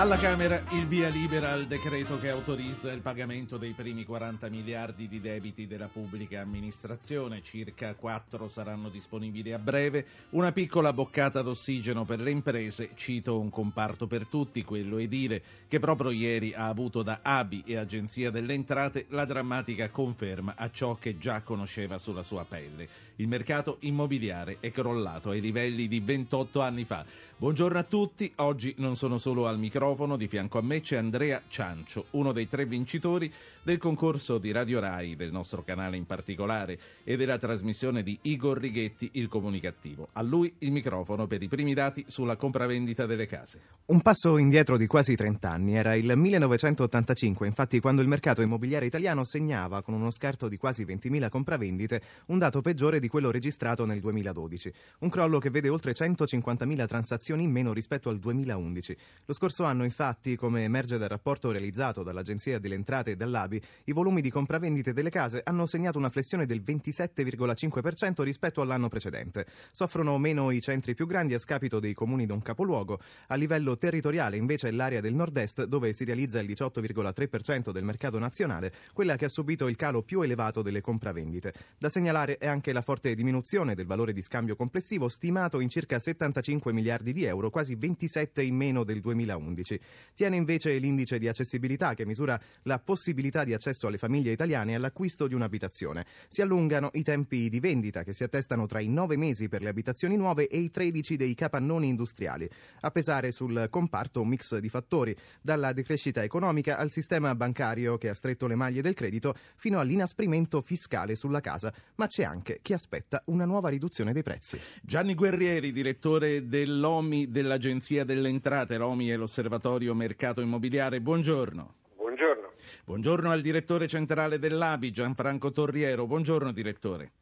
[0.00, 5.06] Alla Camera il via libera al decreto che autorizza il pagamento dei primi 40 miliardi
[5.08, 12.06] di debiti della pubblica amministrazione, circa 4 saranno disponibili a breve, una piccola boccata d'ossigeno
[12.06, 17.02] per le imprese, cito un comparto per tutti, quello edile, che proprio ieri ha avuto
[17.02, 22.22] da ABI e Agenzia delle Entrate la drammatica conferma a ciò che già conosceva sulla
[22.22, 22.88] sua pelle.
[23.16, 27.04] Il mercato immobiliare è crollato ai livelli di 28 anni fa.
[27.40, 31.40] Buongiorno a tutti, oggi non sono solo al microfono, di fianco a me c'è Andrea
[31.48, 33.32] Ciancio, uno dei tre vincitori
[33.62, 38.58] del concorso di Radio Rai, del nostro canale in particolare, e della trasmissione di Igor
[38.58, 40.08] Righetti, il comunicativo.
[40.12, 43.60] A lui il microfono per i primi dati sulla compravendita delle case.
[43.86, 45.76] Un passo indietro di quasi 30 anni.
[45.76, 50.84] Era il 1985, infatti, quando il mercato immobiliare italiano segnava, con uno scarto di quasi
[50.84, 54.72] 20.000 compravendite, un dato peggiore di quello registrato nel 2012.
[54.98, 58.96] Un crollo che vede oltre 150.000 transazioni in meno rispetto al 2011.
[59.26, 63.92] Lo scorso anno, infatti, come emerge dal rapporto realizzato dall'Agenzia delle Entrate e dall'ABI, i
[63.92, 69.46] volumi di compravendite delle case hanno segnato una flessione del 27,5% rispetto all'anno precedente.
[69.70, 72.98] Soffrono meno i centri più grandi a scapito dei comuni d'un capoluogo.
[73.28, 78.18] A livello territoriale, invece, è l'area del nord-est, dove si realizza il 18,3% del mercato
[78.18, 81.52] nazionale, quella che ha subito il calo più elevato delle compravendite.
[81.78, 85.98] Da segnalare è anche la forte diminuzione del valore di scambio complessivo, stimato in circa
[85.98, 89.08] 75 miliardi di euro, quasi 27 in meno del 2011.
[89.30, 89.80] 2011.
[90.14, 95.26] Tiene invece l'indice di accessibilità che misura la possibilità di accesso alle famiglie italiane all'acquisto
[95.26, 96.06] di un'abitazione.
[96.28, 99.68] Si allungano i tempi di vendita che si attestano tra i 9 mesi per le
[99.68, 102.48] abitazioni nuove e i 13 dei capannoni industriali.
[102.80, 108.08] A pesare sul comparto un mix di fattori, dalla decrescita economica al sistema bancario che
[108.08, 112.72] ha stretto le maglie del credito fino all'inasprimento fiscale sulla casa, ma c'è anche chi
[112.72, 114.58] aspetta una nuova riduzione dei prezzi.
[114.82, 121.00] Gianni Guerrieri, direttore dell'OMI dell'Agenzia delle Entrate, l'OMI è l'osservatorio Osservatorio Mercato Immobiliare.
[121.00, 121.74] Buongiorno.
[121.96, 122.52] Buongiorno.
[122.84, 126.06] Buongiorno al direttore centrale dell'ABI, Gianfranco Torriero.
[126.06, 127.12] Buongiorno direttore.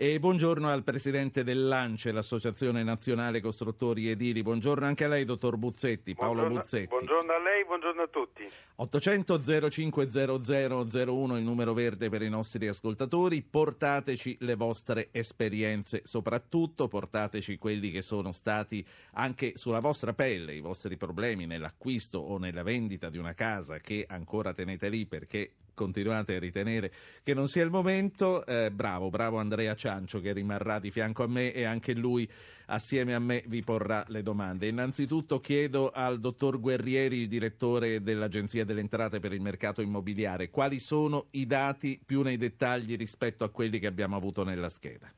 [0.00, 0.14] Buongiorno.
[0.14, 4.42] E buongiorno al presidente dell'ANCE, l'Associazione Nazionale Costruttori Edili.
[4.42, 6.86] Buongiorno anche a lei, dottor Buzzetti, Paolo buongiorno, Buzzetti.
[6.86, 8.48] Buongiorno a lei, buongiorno a tutti.
[8.76, 13.42] 800 050001 il numero verde per i nostri ascoltatori.
[13.42, 20.60] Portateci le vostre esperienze, soprattutto portateci quelli che sono stati anche sulla vostra pelle, i
[20.60, 26.36] vostri problemi nell'acquisto o nella vendita di una casa che ancora tenete lì perché continuate
[26.36, 26.92] a ritenere
[27.22, 31.26] che non sia il momento, eh, bravo, bravo Andrea Ciancio che rimarrà di fianco a
[31.26, 32.30] me e anche lui
[32.66, 34.66] assieme a me vi porrà le domande.
[34.66, 41.28] Innanzitutto chiedo al dottor Guerrieri, direttore dell'Agenzia delle Entrate per il mercato immobiliare, quali sono
[41.30, 45.10] i dati più nei dettagli rispetto a quelli che abbiamo avuto nella scheda.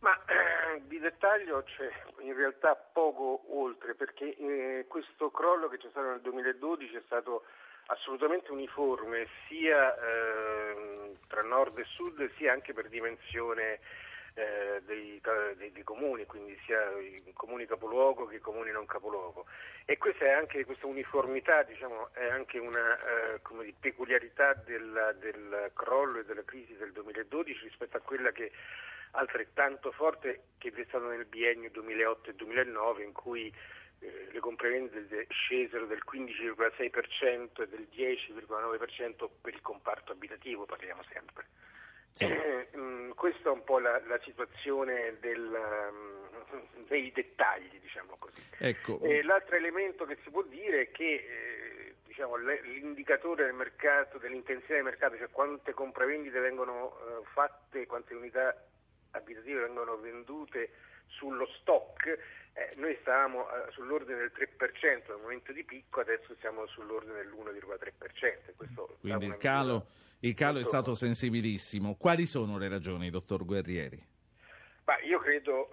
[0.00, 1.88] Ma eh, di dettaglio c'è
[2.20, 7.44] in realtà poco oltre perché eh, questo crollo che c'è stato nel 2012 è stato
[7.86, 13.80] assolutamente uniforme sia eh, tra nord e sud sia anche per dimensione
[14.34, 15.20] eh, dei,
[15.56, 19.46] dei, dei, comuni, quindi sia i comuni capoluogo che i comuni non capoluogo.
[19.86, 26.24] E questa, anche, questa uniformità diciamo, è anche una eh, peculiarità del, del crollo e
[26.24, 28.52] della crisi del 2012 rispetto a quella che
[29.12, 33.50] altrettanto forte che vi è stata nel biennio 2008 e 2009 in cui
[34.00, 41.46] eh, le compravendite scesero del 15,6% e del 10,9% per il comparto abitativo, parliamo sempre.
[42.12, 42.24] Sì.
[42.24, 45.52] Eh, mh, mm, questa è un po' la, la situazione del,
[45.90, 48.42] um, dei dettagli, diciamo così.
[48.58, 49.00] Ecco.
[49.02, 54.72] Eh, l'altro elemento che si può dire è che eh, diciamo, l'indicatore del mercato, dell'intensità
[54.72, 58.64] del mercato, cioè quante compravendite vengono eh, fatte, quante unità
[59.10, 60.70] abitative vengono vendute
[61.08, 62.18] sullo stock,
[62.56, 68.96] eh, noi stavamo eh, sull'ordine del 3% al momento di picco, adesso siamo sull'ordine dell'1,3%.
[68.98, 69.88] Quindi il calo,
[70.20, 71.96] il calo è stato sensibilissimo.
[71.96, 74.02] Quali sono le ragioni, dottor Guerrieri?
[74.84, 75.68] Bah, io credo,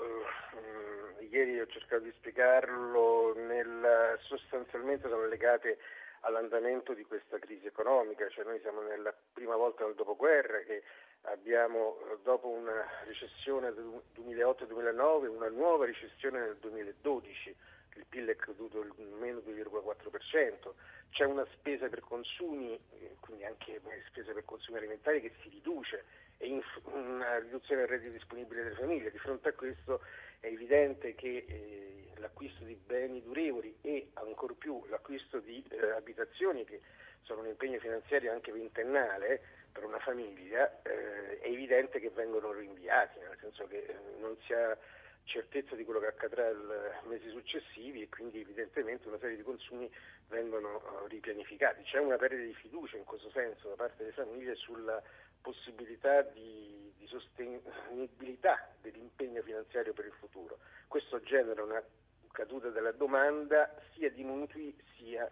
[1.19, 5.77] eh, ieri ho cercato di spiegarlo, nel, sostanzialmente sono legate
[6.21, 10.83] all'andamento di questa crisi economica, cioè noi siamo nella prima volta nel dopoguerra che
[11.23, 17.55] abbiamo dopo una recessione del 2008-2009 una nuova recessione nel 2012,
[17.95, 20.71] il PIL è caduto il meno 2,4%,
[21.11, 22.79] c'è una spesa per consumi,
[23.19, 26.03] quindi anche spesa per consumi alimentari che si riduce
[26.37, 29.11] e una riduzione del reddito disponibile delle famiglie.
[29.11, 30.01] Di fronte a questo
[30.43, 36.65] è evidente che eh, l'acquisto di beni durevoli e ancor più l'acquisto di eh, abitazioni
[36.65, 36.81] che
[37.21, 39.41] sono un impegno finanziario anche ventennale
[39.71, 44.51] per una famiglia, eh, è evidente che vengono rinviati, nel senso che eh, non si
[44.51, 44.77] ha
[45.23, 49.89] certezza di quello che accadrà nei mesi successivi e quindi evidentemente una serie di consumi
[50.27, 51.83] vengono uh, ripianificati.
[51.83, 55.01] C'è una perdita di fiducia in questo senso da parte delle famiglie sulla
[55.41, 60.59] possibilità di, di sostenibilità dell'impegno finanziario per il futuro.
[60.87, 61.83] Questo genera una
[62.31, 65.29] caduta della domanda sia di mutui sia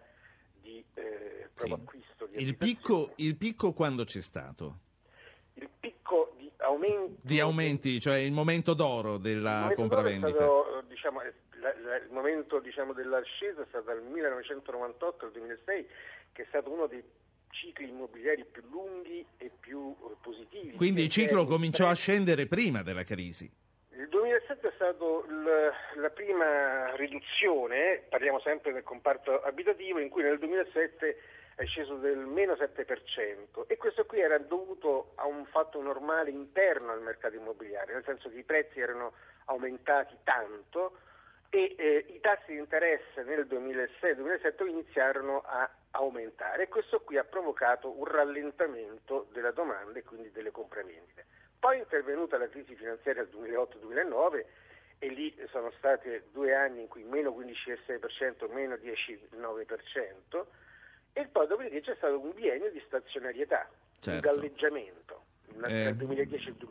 [0.60, 1.82] di eh, proprio sì.
[1.82, 2.26] acquisto.
[2.26, 4.78] Di il, picco, il picco quando c'è stato?
[5.54, 7.20] Il picco di aumenti...
[7.22, 10.30] Di aumenti, cioè il momento d'oro della il compravendita.
[10.30, 11.20] D'oro stato, diciamo,
[11.60, 15.86] la, la, il momento diciamo, dell'ascesa è stato dal 1998 al 2006,
[16.32, 17.02] che è stato uno dei
[17.52, 20.76] cicli immobiliari più lunghi e più eh, positivi.
[20.76, 23.50] Quindi il ciclo cominciò a scendere prima della crisi.
[23.94, 30.22] Il 2007 è stato l, la prima riduzione, parliamo sempre del comparto abitativo, in cui
[30.22, 31.16] nel 2007
[31.54, 36.92] è sceso del meno 7% e questo qui era dovuto a un fatto normale interno
[36.92, 39.12] al mercato immobiliare, nel senso che i prezzi erano
[39.46, 40.96] aumentati tanto
[41.50, 47.24] e eh, i tassi di interesse nel 2006-2007 iniziarono a aumentare e questo qui ha
[47.24, 51.26] provocato un rallentamento della domanda e quindi delle compravendite.
[51.58, 54.44] Poi è intervenuta la crisi finanziaria del 2008-2009
[54.98, 60.44] e lì sono stati due anni in cui meno 15,6%, meno 10,9%
[61.12, 63.68] e poi dopodiché c'è stato un biennio di stazionarietà,
[64.00, 64.10] certo.
[64.28, 65.21] un galleggiamento.
[65.68, 65.96] Eh,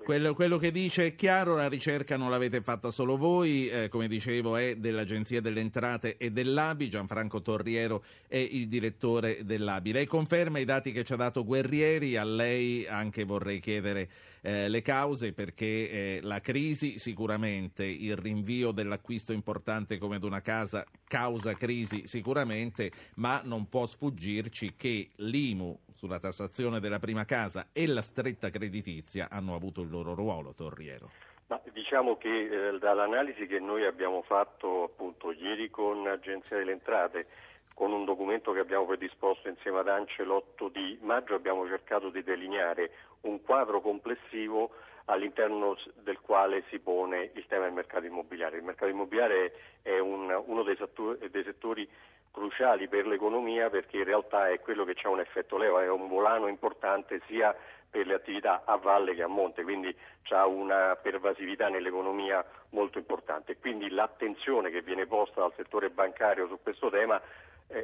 [0.04, 4.08] quello, quello, che dice è chiaro, la ricerca non l'avete fatta solo voi, eh, come
[4.08, 9.92] dicevo è dell'Agenzia delle Entrate e dell'ABI, Gianfranco Torriero è il direttore dell'ABI.
[9.92, 14.10] Lei conferma i dati che ci ha dato Guerrieri, a lei anche vorrei chiedere
[14.42, 20.42] eh, le cause perché eh, la crisi sicuramente, il rinvio dell'acquisto importante come ad una
[20.42, 27.68] casa causa crisi sicuramente, ma non può sfuggirci che l'IMU sulla tassazione della prima casa
[27.74, 31.10] e la stretta creditizia hanno avuto il loro ruolo, Torriero.
[31.48, 37.28] Ma diciamo che eh, dall'analisi che noi abbiamo fatto appunto ieri con l'Agenzia delle Entrate,
[37.74, 42.24] con un documento che abbiamo predisposto insieme ad ANCE l'8 di maggio, abbiamo cercato di
[42.24, 42.92] delineare
[43.22, 44.72] un quadro complessivo
[45.12, 48.58] all'interno del quale si pone il tema del mercato immobiliare.
[48.58, 51.88] Il mercato immobiliare è un, uno dei settori, dei settori
[52.32, 56.08] cruciali per l'economia perché in realtà è quello che ha un effetto leva, è un
[56.08, 57.56] volano importante sia
[57.90, 59.94] per le attività a valle che a monte, quindi
[60.30, 63.58] ha una pervasività nell'economia molto importante.
[63.58, 67.22] Quindi l'attenzione che viene posta dal settore bancario su questo tema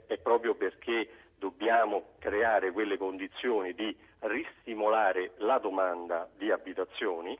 [0.05, 7.37] è proprio perché dobbiamo creare quelle condizioni di ristimolare la domanda di abitazioni,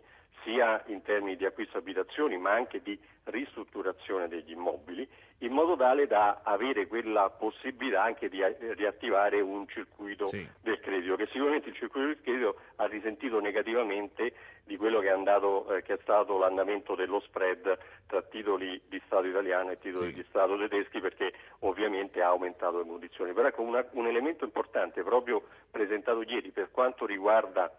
[0.48, 5.06] sia in termini di acquisto abitazioni ma anche di ristrutturazione degli immobili
[5.40, 8.42] in modo tale da avere quella possibilità anche di
[8.74, 10.48] riattivare un circuito sì.
[10.62, 14.34] del credito, che sicuramente il circuito del credito ha risentito negativamente
[14.64, 17.78] di quello che è, andato, eh, che è stato l'andamento dello spread
[18.08, 20.16] tra titoli di Stato italiano e titoli sì.
[20.16, 23.34] di Stato tedeschi perché ovviamente ha aumentato le condizioni.
[23.34, 27.72] Però ecco una, un elemento importante proprio presentato ieri per quanto riguarda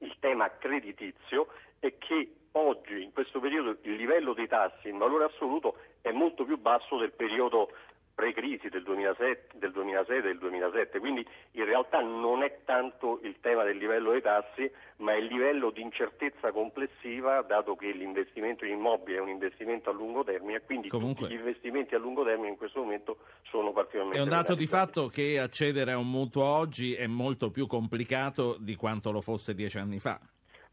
[0.00, 1.46] il tema creditizio
[1.86, 6.44] è che oggi, in questo periodo, il livello dei tassi in valore assoluto è molto
[6.44, 7.70] più basso del periodo
[8.14, 13.40] pre-crisi del, 2007, del 2006 e del 2007, quindi in realtà non è tanto il
[13.40, 18.74] tema del livello dei tassi, ma il livello di incertezza complessiva, dato che l'investimento in
[18.74, 22.50] immobili è un investimento a lungo termine e quindi Comunque, gli investimenti a lungo termine
[22.50, 23.18] in questo momento
[23.50, 24.20] sono particolarmente...
[24.20, 28.56] È un dato di fatto che accedere a un mutuo oggi è molto più complicato
[28.60, 30.20] di quanto lo fosse dieci anni fa.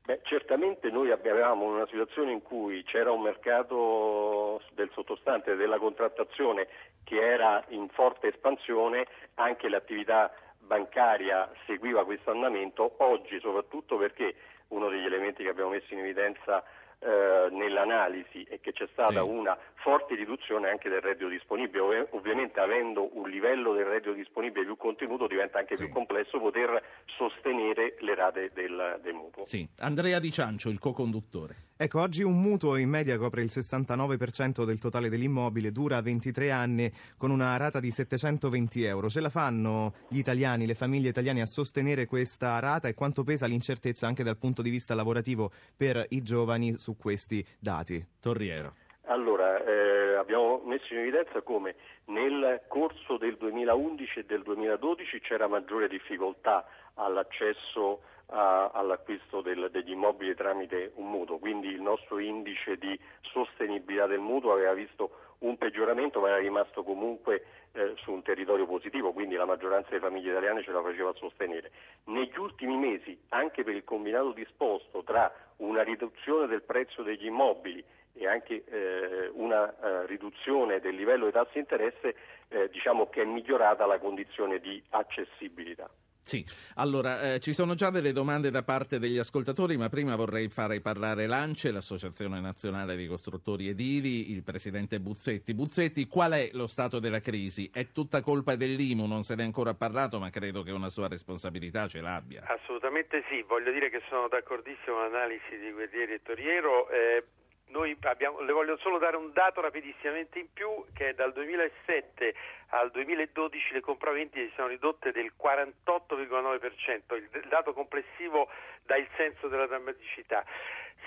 [0.03, 6.67] Beh, certamente noi avevamo una situazione in cui c'era un mercato del sottostante della contrattazione
[7.03, 9.05] che era in forte espansione,
[9.35, 14.35] anche l'attività bancaria seguiva questo andamento, oggi soprattutto perché
[14.69, 16.63] uno degli elementi che abbiamo messo in evidenza
[17.03, 19.27] eh, nell'analisi è che c'è stata sì.
[19.27, 22.07] una forte riduzione anche del reddito disponibile.
[22.11, 25.85] Ovviamente avendo un livello del reddito disponibile più contenuto diventa anche sì.
[25.85, 26.81] più complesso poter
[27.17, 29.45] sostenere le rate del, del mutuo.
[29.45, 29.67] Sì.
[29.79, 31.69] Andrea Di Ciancio, il co-conduttore.
[31.81, 36.91] Ecco, oggi un mutuo in media copre il 69% del totale dell'immobile, dura 23 anni
[37.17, 39.09] con una rata di 720 euro.
[39.09, 43.47] Ce la fanno gli italiani, le famiglie italiane a sostenere questa rata e quanto pesa
[43.47, 48.03] l'incertezza anche dal punto di vista lavorativo per i giovani su questi dati?
[48.19, 48.75] Torriero.
[49.05, 55.47] Allora, eh, abbiamo messo in evidenza come nel corso del 2011 e del 2012 c'era
[55.47, 62.77] maggiore difficoltà all'accesso a, all'acquisto del, degli immobili tramite un mutuo, quindi il nostro indice
[62.77, 68.21] di sostenibilità del mutuo aveva visto un peggioramento ma era rimasto comunque eh, su un
[68.21, 71.71] territorio positivo, quindi la maggioranza delle famiglie italiane ce la faceva sostenere.
[72.05, 75.31] Negli ultimi mesi, anche per il combinato disposto tra
[75.61, 81.33] una riduzione del prezzo degli immobili e anche eh, una eh, riduzione del livello dei
[81.33, 82.15] tassi di interesse,
[82.49, 85.89] eh, diciamo che è migliorata la condizione di accessibilità.
[86.23, 90.49] Sì, allora eh, ci sono già delle domande da parte degli ascoltatori, ma prima vorrei
[90.49, 95.53] fare parlare l'ANCE, l'Associazione Nazionale dei Costruttori Edili, il presidente Buzzetti.
[95.53, 97.69] Buzzetti, qual è lo stato della crisi?
[97.73, 101.07] È tutta colpa dell'IMU, non se ne è ancora parlato, ma credo che una sua
[101.07, 102.43] responsabilità ce l'abbia.
[102.47, 106.89] Assolutamente sì, voglio dire che sono d'accordissimo con l'analisi di Guerrieri e Toriero.
[106.89, 107.25] Eh,
[107.71, 112.33] noi abbiamo, le voglio solo dare un dato rapidissimamente in più che dal 2007
[112.69, 118.49] al 2012 le compravendite si sono ridotte del 48,9%, il dato complessivo
[118.85, 120.45] dà il senso della drammaticità.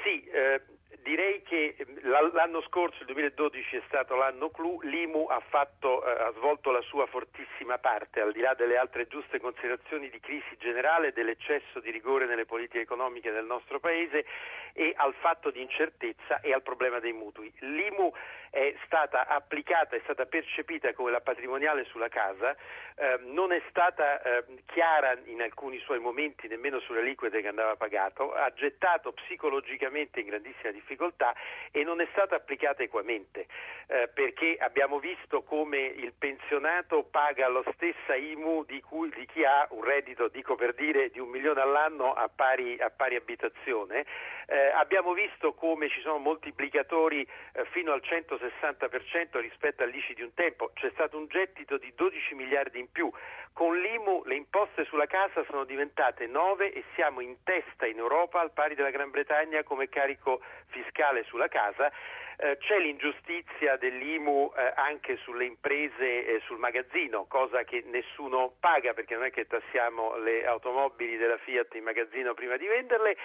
[0.02, 0.60] Sì, eh,
[1.04, 2.00] direi che ehm,
[2.32, 6.80] l'anno scorso, il 2012, è stato l'anno clou, l'IMU ha, fatto, eh, ha, svolto la
[6.80, 11.90] sua fortissima parte, al di là delle altre giuste considerazioni di crisi generale, dell'eccesso di
[11.90, 14.24] rigore nelle politiche economiche del nostro Paese
[14.72, 17.52] e al fatto di incertezza e al problema dei mutui.
[17.60, 18.12] L'IMU
[18.54, 22.54] è stata applicata, è stata percepita come la patrimoniale sulla casa,
[22.94, 27.74] eh, non è stata eh, chiara in alcuni suoi momenti nemmeno sulle liquide che andava
[27.74, 31.34] pagato, ha gettato psicologicamente in grandissima difficoltà
[31.72, 33.46] e non è stata applicata equamente
[33.88, 39.44] eh, perché abbiamo visto come il pensionato paga la stessa IMU di, cui, di, chi
[39.44, 44.06] ha un reddito, dico per dire, di un milione all'anno a pari, a pari abitazione,
[44.46, 50.22] eh, abbiamo visto come ci sono moltiplicatori eh, fino al 160 60% rispetto all'ICI di
[50.22, 53.10] un tempo, c'è stato un gettito di 12 miliardi in più.
[53.52, 58.40] Con l'IMU le imposte sulla casa sono diventate 9 e siamo in testa in Europa
[58.40, 61.92] al pari della Gran Bretagna come carico fiscale sulla casa.
[62.36, 68.92] Eh, c'è l'ingiustizia dell'IMU eh, anche sulle imprese e sul magazzino, cosa che nessuno paga
[68.92, 73.16] perché non è che tassiamo le automobili della Fiat in magazzino prima di venderle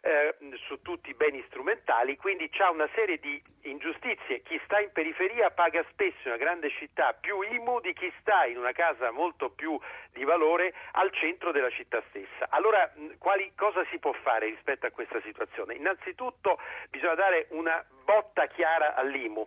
[0.00, 0.34] eh,
[0.66, 4.42] su tutti i beni strumentali, quindi c'è una serie di ingiustizie.
[4.42, 8.46] Chi sta in periferia paga spesso in una grande città più IMU di chi sta
[8.46, 9.78] in una casa molto più
[10.16, 12.46] di valore al centro della città stessa.
[12.48, 15.74] Allora, quali, cosa si può fare rispetto a questa situazione?
[15.74, 16.58] Innanzitutto
[16.88, 19.46] bisogna dare una botta chiara all'IMU.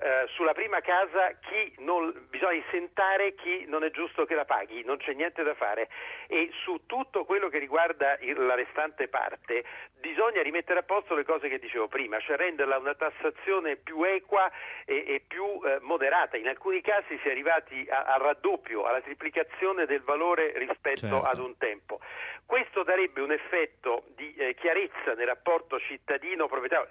[0.00, 1.36] Eh, sulla prima casa
[1.78, 5.88] non, bisogna isentare chi non è giusto che la paghi, non c'è niente da fare
[6.28, 9.64] e su tutto quello che riguarda il, la restante parte
[9.98, 14.48] bisogna rimettere a posto le cose che dicevo prima, cioè renderla una tassazione più equa
[14.84, 16.36] e, e più eh, moderata.
[16.36, 21.22] In alcuni casi si è arrivati al raddoppio, alla triplicazione del valore rispetto certo.
[21.24, 21.98] ad un tempo.
[22.46, 26.88] Questo darebbe un effetto di eh, chiarezza nel rapporto cittadino-proprietario.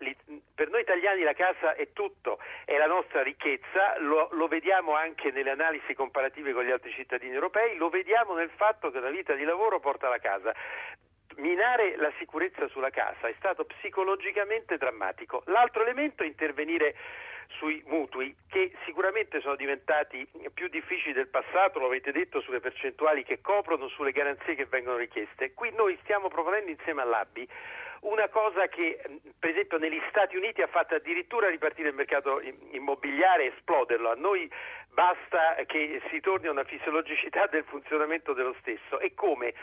[0.53, 5.31] Per noi italiani la casa è tutto, è la nostra ricchezza, lo, lo, vediamo anche
[5.31, 9.33] nelle analisi comparative con gli altri cittadini europei, lo vediamo nel fatto che una vita
[9.33, 10.53] di lavoro porta alla casa
[11.37, 15.43] minare la sicurezza sulla casa è stato psicologicamente drammatico.
[15.45, 16.95] L'altro elemento è intervenire
[17.57, 23.23] sui mutui che sicuramente sono diventati più difficili del passato, lo avete detto, sulle percentuali
[23.23, 25.53] che coprono, sulle garanzie che vengono richieste.
[25.53, 27.47] Qui noi stiamo proponendo insieme all'ABI
[28.01, 28.99] una cosa che
[29.39, 34.11] per esempio negli Stati Uniti ha fatto addirittura ripartire il mercato immobiliare e esploderlo.
[34.11, 34.49] A noi
[34.97, 38.99] basta che si torni a una fisiologicità del funzionamento dello stesso.
[38.99, 39.53] E come?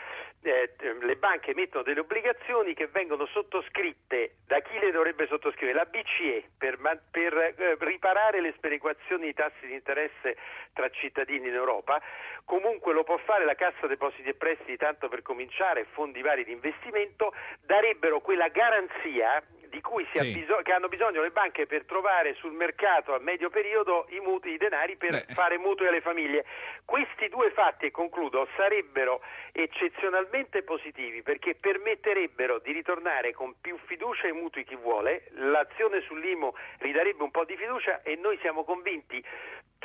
[0.41, 4.35] Eh, le banche emettono delle obbligazioni che vengono sottoscritte.
[4.47, 5.77] Da chi le dovrebbe sottoscrivere?
[5.77, 6.79] La BCE per,
[7.11, 10.37] per eh, riparare le sperequazioni di tassi di interesse
[10.71, 12.01] tra cittadini in Europa,
[12.45, 16.53] comunque lo può fare la Cassa Depositi e Prestiti tanto per cominciare, fondi vari di
[16.53, 20.33] investimento, darebbero quella garanzia di cui sì.
[20.33, 24.53] bisog- che hanno bisogno le banche per trovare sul mercato a medio periodo i mutui,
[24.53, 25.33] i denari per Beh.
[25.33, 26.45] fare mutui alle famiglie.
[26.85, 34.27] Questi due fatti, e concludo, sarebbero eccezionalmente positivi perché permetterebbero di ritornare con più fiducia
[34.27, 39.23] ai mutui chi vuole, l'azione sull'IMO ridarebbe un po' di fiducia e noi siamo convinti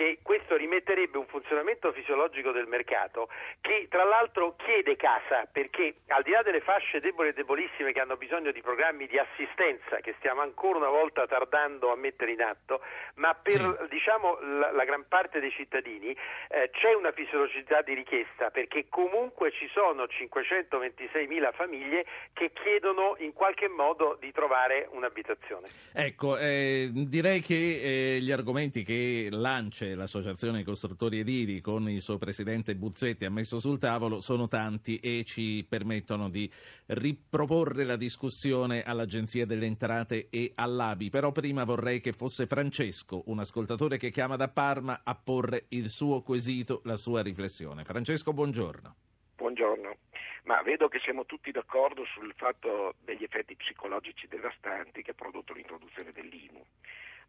[0.00, 3.28] che questo rimetterebbe un funzionamento fisiologico del mercato
[3.60, 8.00] che tra l'altro chiede casa perché al di là delle fasce deboli e debolissime che
[8.00, 12.40] hanno bisogno di programmi di assistenza che stiamo ancora una volta tardando a mettere in
[12.40, 12.80] atto,
[13.16, 13.88] ma per sì.
[13.90, 16.16] diciamo, la, la, gran parte dei cittadini
[16.48, 23.16] eh, c'è una fisiologicità di richiesta perché comunque ci sono 526 mila famiglie che chiedono
[23.18, 25.68] in qualche modo di trovare un'abitazione.
[25.92, 32.18] Ecco, eh, direi che eh, gli argomenti che lancia l'Associazione Costruttori Edili, con il suo
[32.18, 36.50] presidente Buzzetti ha messo sul tavolo sono tanti e ci permettono di
[36.86, 41.10] riproporre la discussione all'Agenzia delle Entrate e all'ABI.
[41.10, 45.88] Però prima vorrei che fosse Francesco, un ascoltatore che chiama da Parma, a porre il
[45.88, 47.84] suo quesito, la sua riflessione.
[47.84, 48.94] Francesco, buongiorno.
[49.36, 49.96] Buongiorno.
[50.44, 55.52] Ma vedo che siamo tutti d'accordo sul fatto degli effetti psicologici devastanti che ha prodotto
[55.52, 56.64] l'introduzione dell'IMU.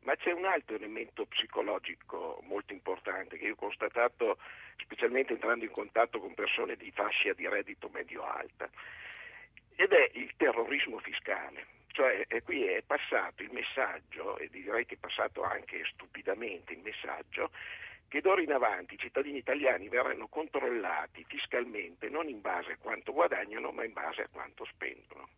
[0.03, 4.39] Ma c'è un altro elemento psicologico molto importante che io ho constatato
[4.77, 8.69] specialmente entrando in contatto con persone di fascia di reddito medio-alta
[9.75, 11.67] ed è il terrorismo fiscale.
[11.91, 17.51] Cioè qui è passato il messaggio, e direi che è passato anche stupidamente il messaggio,
[18.07, 23.11] che d'ora in avanti i cittadini italiani verranno controllati fiscalmente non in base a quanto
[23.11, 25.29] guadagnano ma in base a quanto spendono.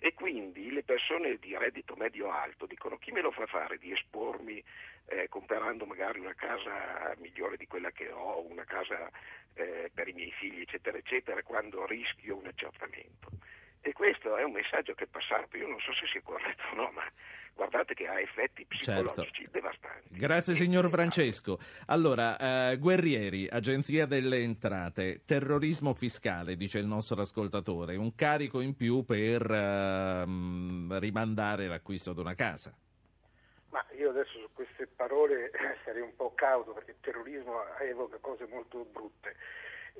[0.00, 4.62] E quindi le persone di reddito medio-alto dicono chi me lo fa fare di espormi
[5.06, 9.10] eh, comprando magari una casa migliore di quella che ho, una casa
[9.54, 13.30] eh, per i miei figli, eccetera, eccetera, quando rischio un accertamento.
[13.80, 16.74] E questo è un messaggio che è passato, io non so se sia corretto o
[16.74, 17.02] no, ma
[17.54, 19.50] guardate che ha effetti psicologici certo.
[19.50, 20.16] devastanti.
[20.16, 21.58] Grazie signor Francesco.
[21.86, 28.76] Allora, eh, Guerrieri, Agenzia delle Entrate, terrorismo fiscale, dice il nostro ascoltatore, un carico in
[28.76, 30.24] più per eh,
[30.98, 32.72] rimandare l'acquisto di una casa.
[33.70, 35.50] Ma io adesso su queste parole
[35.84, 39.34] sarei un po' cauto perché il terrorismo evoca cose molto brutte.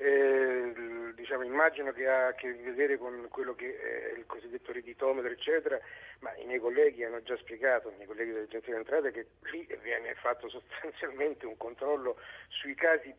[0.00, 5.31] Eh, diciamo, immagino che ha a che vedere con quello che è il cosiddetto redditometro,
[5.31, 5.78] eccetera,
[6.21, 9.67] ma i miei colleghi hanno già spiegato, i miei colleghi dell'Agenzia delle Entrate, che lì
[9.83, 13.12] viene fatto sostanzialmente un controllo sui casi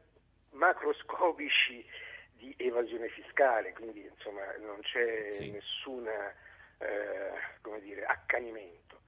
[0.52, 1.86] macroscopici
[2.32, 5.52] di evasione fiscale, quindi insomma non c'è sì.
[5.52, 9.02] nessun eh, accanimento.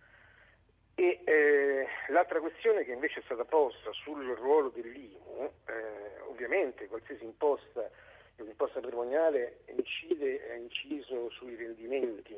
[1.01, 7.23] E eh, l'altra questione che invece è stata posta sul ruolo dell'IMU, eh, ovviamente qualsiasi
[7.23, 7.89] imposta,
[8.35, 12.35] un'imposta patrimoniale incide, è inciso sui rendimenti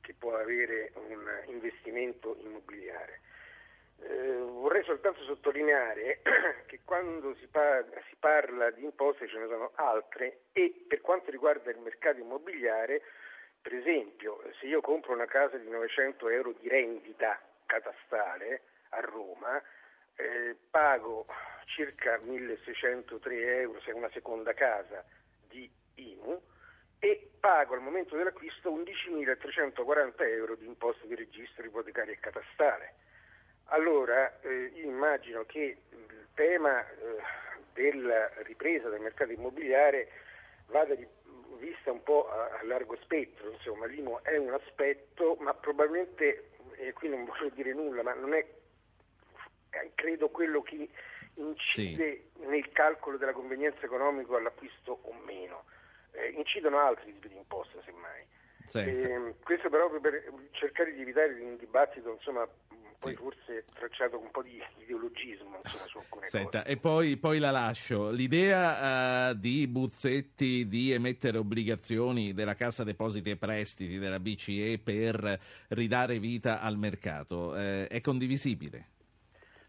[0.00, 3.20] che può avere un investimento immobiliare.
[4.00, 6.22] Eh, vorrei soltanto sottolineare
[6.66, 11.30] che quando si, par- si, parla di imposte ce ne sono altre e per quanto
[11.30, 13.00] riguarda il mercato immobiliare,
[13.60, 17.40] per esempio, se io compro una casa di 900 euro di rendita
[17.72, 19.60] catastale a Roma,
[20.16, 21.26] eh, pago
[21.64, 25.02] circa 1603 euro se è una seconda casa
[25.48, 26.38] di IMU
[26.98, 32.94] e pago al momento dell'acquisto 11.340 euro di imposta di registro ipotecario e catastale.
[33.66, 37.16] Allora eh, io immagino che il tema eh,
[37.72, 40.10] della ripresa del mercato immobiliare
[40.66, 41.06] vada di,
[41.58, 46.92] vista un po' a, a largo spettro, insomma l'IMU è un aspetto, ma probabilmente e
[46.92, 48.46] qui non voglio dire nulla, ma non è
[49.94, 50.88] credo quello che
[51.34, 52.46] incide sì.
[52.46, 55.64] nel calcolo della convenienza economica all'acquisto o meno.
[56.12, 58.24] Eh, incidono altri tipi di imposte, semmai.
[58.80, 62.48] Eh, questo proprio per cercare di evitare un dibattito insomma,
[62.98, 63.16] poi sì.
[63.16, 66.70] forse tracciato con un po' di ideologismo insomma, su alcune Senta, cose.
[66.70, 68.10] E poi, poi, la lascio.
[68.10, 75.40] L'idea uh, di Buzzetti di emettere obbligazioni della Cassa Depositi e Prestiti della BCE per
[75.68, 78.86] ridare vita al mercato eh, è condivisibile?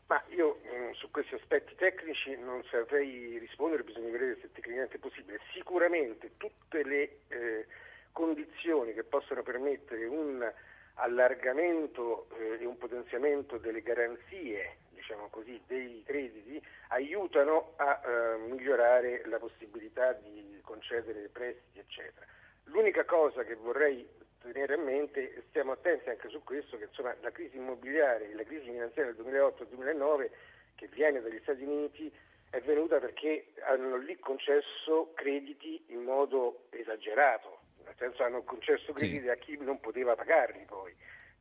[0.08, 4.98] Ma io mh, mm, su questi aspetti tecnici non saprei rispondere, bisogna vedere se tecnicamente
[4.98, 5.40] è possibile.
[5.52, 7.66] Sicuramente tutte le eh,
[8.14, 10.50] condizioni che possono permettere un
[10.96, 19.24] allargamento eh, e un potenziamento delle garanzie diciamo così, dei crediti aiutano a eh, migliorare
[19.26, 22.26] la possibilità di concedere prestiti, eccetera.
[22.66, 24.08] L'unica cosa che vorrei
[24.42, 28.44] tenere a mente, stiamo attenti anche su questo, che insomma, la crisi immobiliare e la
[28.44, 30.30] crisi finanziaria del 2008-2009
[30.76, 32.12] che viene dagli Stati Uniti
[32.50, 37.53] è venuta perché hanno lì concesso crediti in modo esagerato,
[37.94, 39.30] nel senso hanno concesso crediti sì.
[39.30, 40.94] a chi non poteva pagarli poi.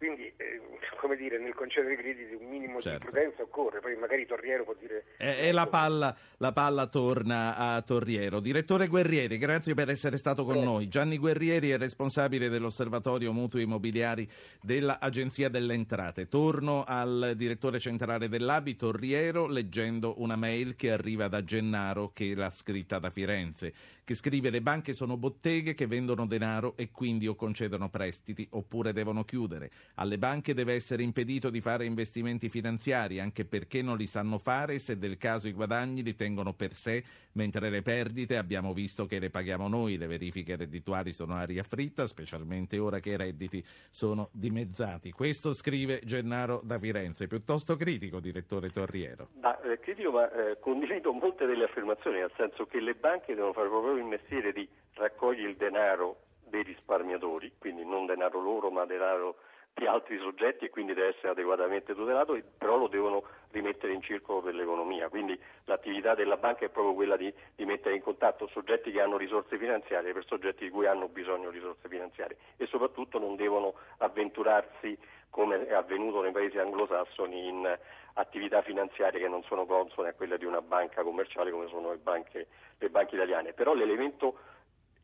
[0.03, 0.61] Quindi, eh,
[0.99, 2.99] come dire, nel concedere crediti un minimo certo.
[2.99, 5.05] di prudenza occorre, poi magari Torriero può dire...
[5.17, 8.41] E, e la, palla, la, palla, torna a Torriero.
[8.41, 10.65] Direttore Guerrieri, grazie per essere stato con eh.
[10.65, 10.89] noi.
[10.89, 14.29] Gianni Guerrieri è responsabile dell'Osservatorio Mutui Immobiliari
[14.61, 16.27] dell'Agenzia delle Entrate.
[16.27, 22.51] Torno al direttore centrale dell'ABI, Torriero, leggendo una mail che arriva da Gennaro che l'ha
[22.51, 23.73] scritta da Firenze,
[24.13, 28.93] che scrive le banche sono botteghe che vendono denaro e quindi o concedono prestiti oppure
[28.93, 29.71] devono chiudere.
[29.95, 34.79] Alle banche deve essere impedito di fare investimenti finanziari anche perché non li sanno fare
[34.79, 39.19] se del caso i guadagni li tengono per sé, mentre le perdite abbiamo visto che
[39.19, 44.29] le paghiamo noi, le verifiche reddituali sono aria fritta, specialmente ora che i redditi sono
[44.33, 45.11] dimezzati.
[45.13, 49.29] Questo scrive Gennaro da Firenze, piuttosto critico, direttore Torriero.
[49.41, 53.53] Ma, eh, critico, ma eh, condivido molte delle affermazioni, nel senso che le banche devono
[53.53, 58.85] fare proprio il mestiere di raccogliere il denaro dei risparmiatori, quindi non denaro loro, ma
[58.85, 59.37] denaro
[59.75, 64.43] di altri soggetti e quindi deve essere adeguatamente tutelato, però lo devono rimettere in circolo
[64.43, 65.09] per l'economia.
[65.09, 69.17] Quindi l'attività della banca è proprio quella di, di, mettere in contatto soggetti che hanno
[69.17, 73.75] risorse finanziarie per soggetti di cui hanno bisogno di risorse finanziarie e soprattutto non devono
[73.99, 74.99] avventurarsi
[75.31, 77.79] come è avvenuto nei paesi anglosassoni in
[78.15, 81.99] attività finanziarie che non sono consone a quelle di una banca commerciale come sono le
[81.99, 82.47] banche,
[82.79, 83.53] le banche italiane.
[83.53, 84.39] Però l'elemento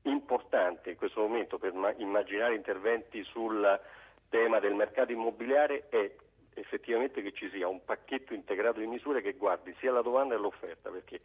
[0.03, 3.81] importante in questo momento per immaginare interventi sul
[4.29, 6.11] tema del mercato immobiliare è
[6.55, 10.41] effettivamente che ci sia un pacchetto integrato di misure che guardi sia la domanda che
[10.41, 11.21] l'offerta, perché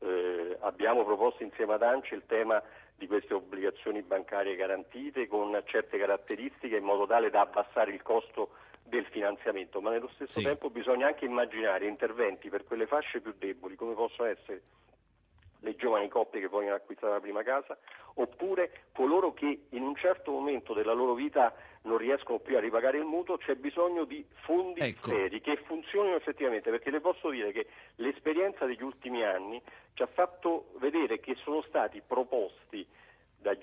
[0.00, 2.62] eh, abbiamo proposto insieme ad ANCI il tema
[2.94, 8.50] di queste obbligazioni bancarie garantite con certe caratteristiche in modo tale da abbassare il costo
[8.88, 10.44] del finanziamento, ma nello stesso sì.
[10.44, 14.62] tempo bisogna anche immaginare interventi per quelle fasce più deboli come possono essere
[15.60, 17.76] le giovani coppie che vogliono acquistare la prima casa,
[18.14, 22.98] oppure coloro che in un certo momento della loro vita non riescono più a ripagare
[22.98, 25.10] il mutuo, c'è bisogno di fondi ecco.
[25.10, 29.60] seri che funzionino effettivamente, perché le posso dire che l'esperienza degli ultimi anni
[29.94, 32.86] ci ha fatto vedere che sono stati proposti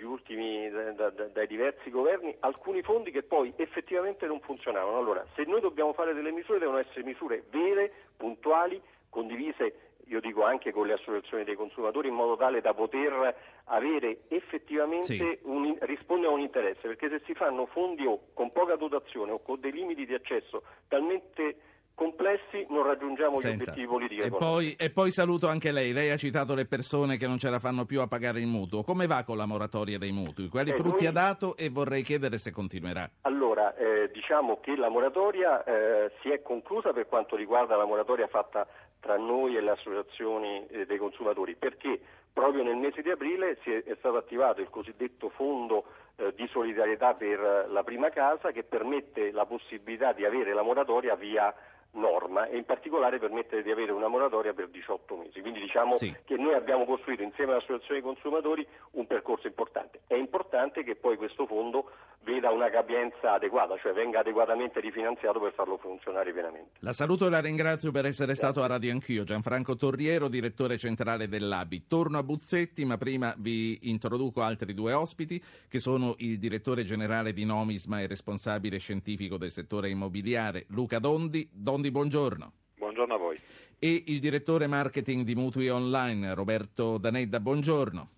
[0.01, 4.97] ultimi, da, da, dai diversi governi alcuni fondi che poi effettivamente non funzionavano.
[4.97, 10.43] Allora, se noi dobbiamo fare delle misure, devono essere misure vere, puntuali, condivise io dico
[10.43, 13.35] anche con le associazioni dei consumatori, in modo tale da poter
[13.65, 15.39] avere effettivamente sì.
[15.43, 19.39] un, rispondere a un interesse, perché se si fanno fondi o con poca dotazione o
[19.39, 21.57] con dei limiti di accesso talmente
[21.95, 24.21] complessi non raggiungiamo Senta, gli obiettivi politici.
[24.21, 27.49] E poi, e poi, saluto anche lei, lei ha citato le persone che non ce
[27.49, 30.49] la fanno più a pagare il mutuo, come va con la moratoria dei mutui?
[30.49, 31.07] Quali eh, frutti noi...
[31.07, 33.09] ha dato e vorrei chiedere se continuerà?
[33.21, 38.27] Allora, eh, diciamo che la moratoria eh, si è conclusa per quanto riguarda la moratoria
[38.27, 38.67] fatta
[38.99, 41.99] tra noi e le associazioni eh, dei consumatori, perché
[42.33, 45.85] proprio nel mese di aprile è, è, stato attivato il cosiddetto fondo
[46.17, 51.15] eh, di solidarietà per la prima casa che permette la possibilità di avere la moratoria
[51.15, 51.53] via
[51.95, 55.41] norma e in particolare permette di avere una moratoria per 18 mesi.
[55.41, 56.13] Quindi diciamo sì.
[56.23, 60.01] che noi abbiamo costruito insieme all'Associazione dei consumatori un percorso importante.
[60.07, 61.89] È importante che poi questo fondo
[62.25, 66.71] veda una capienza adeguata, cioè venga adeguatamente rifinanziato per farlo funzionare pienamente.
[66.79, 68.51] La saluto e la ringrazio per essere Grazie.
[68.51, 69.23] stato a Radio Anch'io.
[69.23, 71.85] Gianfranco Torriero, direttore centrale dell'ABI.
[71.87, 77.31] Torno a Buzzetti, ma prima vi introduco altri due ospiti che sono il direttore generale
[77.31, 81.47] di Nomisma e responsabile scientifico del settore immobiliare Luca Dondi.
[81.51, 82.51] Dondi, buongiorno.
[82.77, 83.37] Buongiorno a voi.
[83.79, 88.09] E il direttore marketing di Mutui Online Roberto Danedda, buongiorno.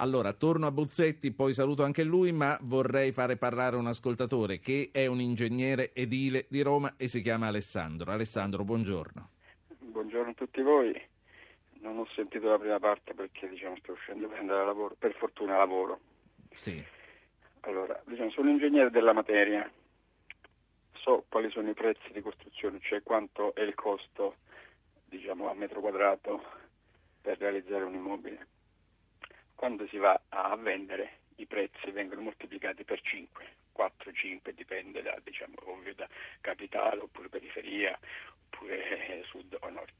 [0.00, 4.88] Allora, torno a Buzzetti, poi saluto anche lui, ma vorrei fare parlare un ascoltatore che
[4.92, 8.10] è un ingegnere edile di Roma e si chiama Alessandro.
[8.10, 9.28] Alessandro, buongiorno.
[9.78, 10.98] Buongiorno a tutti voi.
[11.80, 15.14] Non ho sentito la prima parte perché diciamo, sto uscendo per andare a lavoro, per
[15.14, 16.00] fortuna lavoro.
[16.52, 16.82] Sì.
[17.60, 19.70] Allora, diciamo, sono ingegnere della materia,
[21.02, 24.36] so quali sono i prezzi di costruzione, cioè quanto è il costo
[25.04, 26.42] diciamo, a metro quadrato
[27.20, 28.46] per realizzare un immobile
[29.60, 35.14] quando si va a vendere i prezzi vengono moltiplicati per 5, 4, 5, dipende da,
[35.22, 36.08] diciamo, ovvio, da
[36.40, 37.94] capitale oppure periferia
[38.46, 39.92] oppure sud o nord.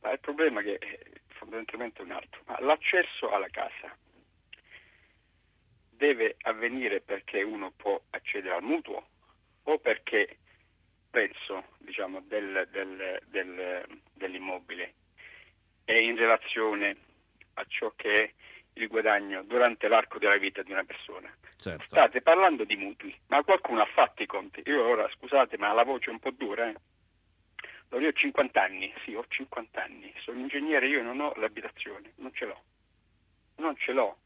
[0.00, 2.40] Ma il problema è che è fondamentalmente un altro.
[2.46, 3.94] Ma l'accesso alla casa
[5.90, 9.06] deve avvenire perché uno può accedere al mutuo
[9.68, 10.38] o perché
[11.10, 14.94] prezzo diciamo, del, del, del, dell'immobile
[15.84, 16.96] è in relazione
[17.54, 18.32] a ciò che è
[18.74, 21.32] il guadagno durante l'arco della vita di una persona.
[21.56, 21.84] Certo.
[21.84, 24.62] State parlando di mutui, ma qualcuno ha fatto i conti.
[24.66, 26.76] Io ora, scusate, ma la voce è un po' dura, eh?
[27.88, 32.12] Allora io ho 50 anni, sì, ho 50 anni, sono ingegnere, io non ho l'abitazione,
[32.16, 32.62] non ce l'ho.
[33.56, 34.18] Non ce l'ho.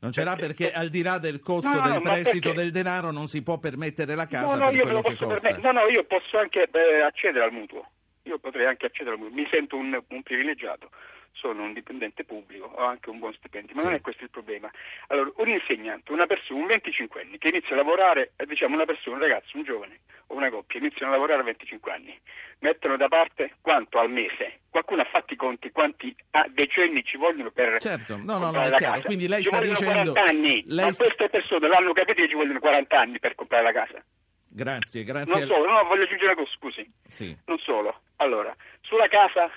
[0.00, 3.10] Non ce l'ha perché al di là del costo no, del no, prestito del denaro
[3.10, 5.58] non si può permettere la casa no, no, per quello che costa.
[5.58, 7.86] No, no, io posso anche eh, accedere al mutuo.
[8.24, 9.16] Io potrei anche accedere.
[9.16, 10.90] Mi sento un, un privilegiato
[11.32, 13.86] sono un dipendente pubblico, ho anche un buon stipendio, ma sì.
[13.86, 14.70] non è questo il problema.
[15.08, 19.22] Allora, un insegnante, una persona, un 25enne che inizia a lavorare, diciamo una persona, un
[19.22, 22.18] ragazzo, un giovane, o una coppia iniziano a lavorare a 25 anni,
[22.58, 24.60] mettono da parte quanto al mese?
[24.70, 26.14] Qualcuno ha fatto i conti quanti
[26.50, 28.94] decenni ci vogliono per Certo, no, no, no, è chiaro.
[28.94, 29.06] Casa.
[29.06, 32.34] Quindi lei ci sta dicendo 40 anni, lei ma queste persone l'hanno capito che ci
[32.34, 34.04] vogliono 40 anni per comprare la casa.
[34.52, 35.32] Grazie, grazie.
[35.32, 36.92] Non solo, no, voglio aggiungere una cosa, scusi.
[37.06, 37.36] Sì.
[37.46, 38.00] Non solo.
[38.16, 39.50] Allora, sulla casa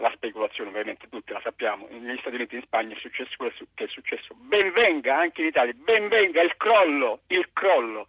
[0.00, 3.52] la speculazione ovviamente tutti la sappiamo, negli Stati Uniti e in Spagna è successo quello
[3.74, 8.06] che è successo, ben venga anche in Italia, ben venga il crollo, il crollo.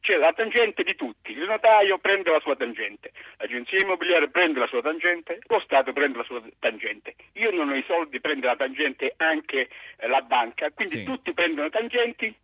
[0.00, 4.66] C'è la tangente di tutti, il notaio prende la sua tangente, l'agenzia immobiliare prende la
[4.66, 7.14] sua tangente, lo Stato prende la sua tangente.
[7.34, 11.04] Io non ho i soldi, prende la tangente anche eh, la banca, quindi Sì.
[11.04, 12.34] tutti prendono tangenti.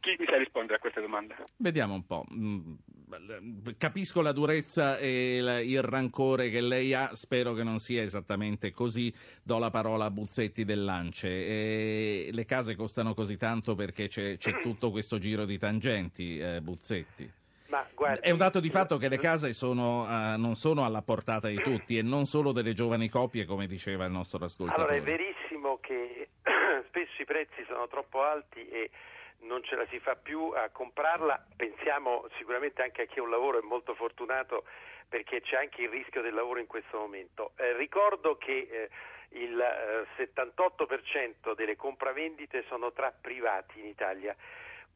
[0.00, 1.36] Chi mi sa rispondere a questa domanda?
[1.56, 2.24] Vediamo un po'.
[2.32, 2.74] Mm,
[3.76, 9.12] Capisco la durezza e il, rancore che lei ha, spero che non sia esattamente così.
[9.42, 11.28] Do la parola a Buzzetti del Lance.
[11.28, 16.60] E le case costano così tanto perché c'è, c'è tutto questo giro di tangenti, eh,
[16.60, 17.38] Buzzetti.
[17.94, 21.48] Guardi, È un dato di fatto che le case sono, eh, non sono alla portata
[21.48, 24.88] di tutti e non solo delle giovani coppie, come diceva il nostro ascoltatore.
[24.88, 26.28] Allora è verissimo che
[26.88, 28.90] spesso i prezzi sono troppo alti e
[29.40, 33.30] non ce la si fa più a comprarla, pensiamo sicuramente anche a chi ha un
[33.30, 34.64] lavoro è molto fortunato
[35.08, 37.52] perché c'è anche il rischio del lavoro in questo momento.
[37.56, 38.88] Eh, ricordo che eh,
[39.30, 44.34] il eh, 78% delle compravendite sono tra privati in Italia.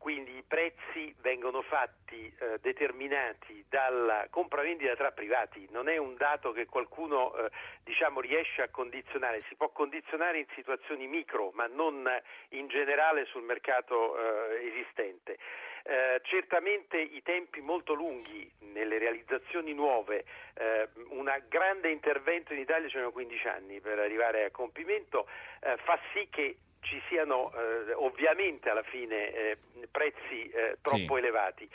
[0.04, 6.52] Quindi i prezzi vengono fatti eh, determinati dalla compravendita tra privati, non è un dato
[6.52, 7.50] che qualcuno eh,
[7.84, 12.06] diciamo, riesce a condizionare, si può condizionare in situazioni micro ma non
[12.50, 15.38] in generale sul mercato eh, esistente.
[15.84, 22.88] Eh, certamente i tempi molto lunghi nelle realizzazioni nuove, eh, un grande intervento in Italia
[22.88, 25.26] ci sono 15 anni per arrivare a compimento,
[25.60, 29.58] eh, fa sì che ci siano eh, ovviamente alla fine eh,
[29.90, 31.18] prezzi eh, troppo Sì.
[31.18, 31.68] elevati.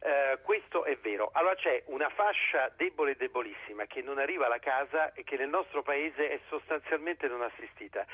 [0.00, 1.30] Eh, questo è vero.
[1.32, 5.48] Allora c'è una fascia debole e debolissima che non arriva alla casa e che nel
[5.48, 8.04] nostro paese è sostanzialmente non assistita.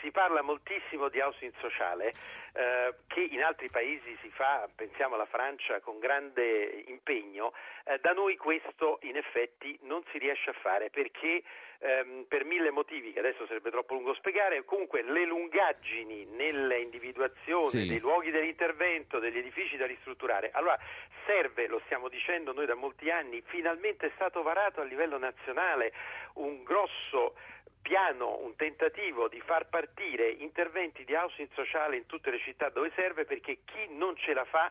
[0.00, 2.14] Si parla moltissimo di housing sociale
[2.52, 7.52] eh, che in altri paesi si fa, pensiamo alla Francia, con grande impegno.
[7.84, 11.42] Eh, da noi questo in effetti non si riesce a fare perché
[11.80, 17.86] ehm, per mille motivi che adesso sarebbe troppo lungo spiegare, comunque le lungaggini nell'individuazione Sì.
[17.88, 20.50] dei luoghi dell'intervento, degli edifici da ristrutturare.
[20.52, 20.78] Allora
[21.26, 25.92] serve, lo stiamo dicendo noi da molti anni, finalmente è stato varato a livello nazionale
[26.34, 27.34] un grosso
[27.82, 32.92] piano, un tentativo di far partire interventi di housing sociale in tutte le città dove
[32.94, 34.70] serve perché chi non ce la fa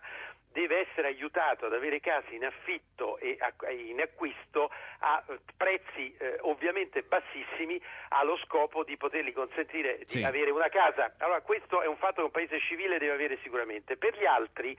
[0.59, 3.37] deve essere aiutato ad avere case in affitto e
[3.71, 4.69] in acquisto
[4.99, 10.23] a eh, prezzi eh, ovviamente bassissimi allo scopo di potergli consentire di Sì.
[10.23, 11.13] avere una casa.
[11.19, 13.95] Allora questo è un fatto che un paese civile deve avere sicuramente.
[13.95, 14.77] Per gli altri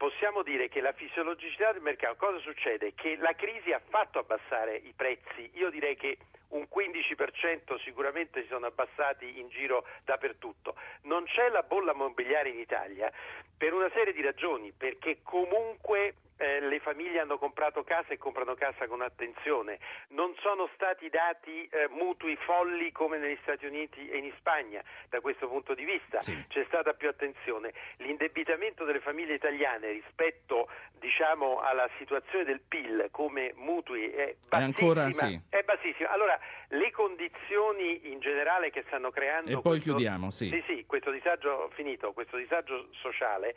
[0.00, 2.94] possiamo dire che la fisiologicità del mercato, cosa succede?
[2.94, 6.16] Che la crisi ha fatto abbassare i prezzi, io direi che
[6.48, 10.74] un 15% sicuramente si sono abbassati in giro dappertutto.
[11.02, 13.12] Non c'è la bolla immobiliare in Italia
[13.54, 18.54] per una serie di ragioni, perché comunque eh, le famiglie hanno comprato casa e comprano
[18.54, 24.16] casa con attenzione, non sono stati dati eh, mutui folli come negli Stati Uniti e
[24.16, 26.34] in Spagna da questo punto di vista, Sì.
[26.48, 27.72] c'è stata più attenzione.
[27.96, 34.64] L'indebitamento delle famiglie italiane rispetto diciamo, alla situazione del PIL come mutui è bassissima.
[34.64, 35.40] ancora, sì.
[35.48, 36.08] È bassissima.
[36.10, 40.46] Allora, le condizioni in generale che stanno creando E poi questo- chiudiamo, sì.
[40.48, 43.54] sì, sì, questo disagio finito, questo disagio sociale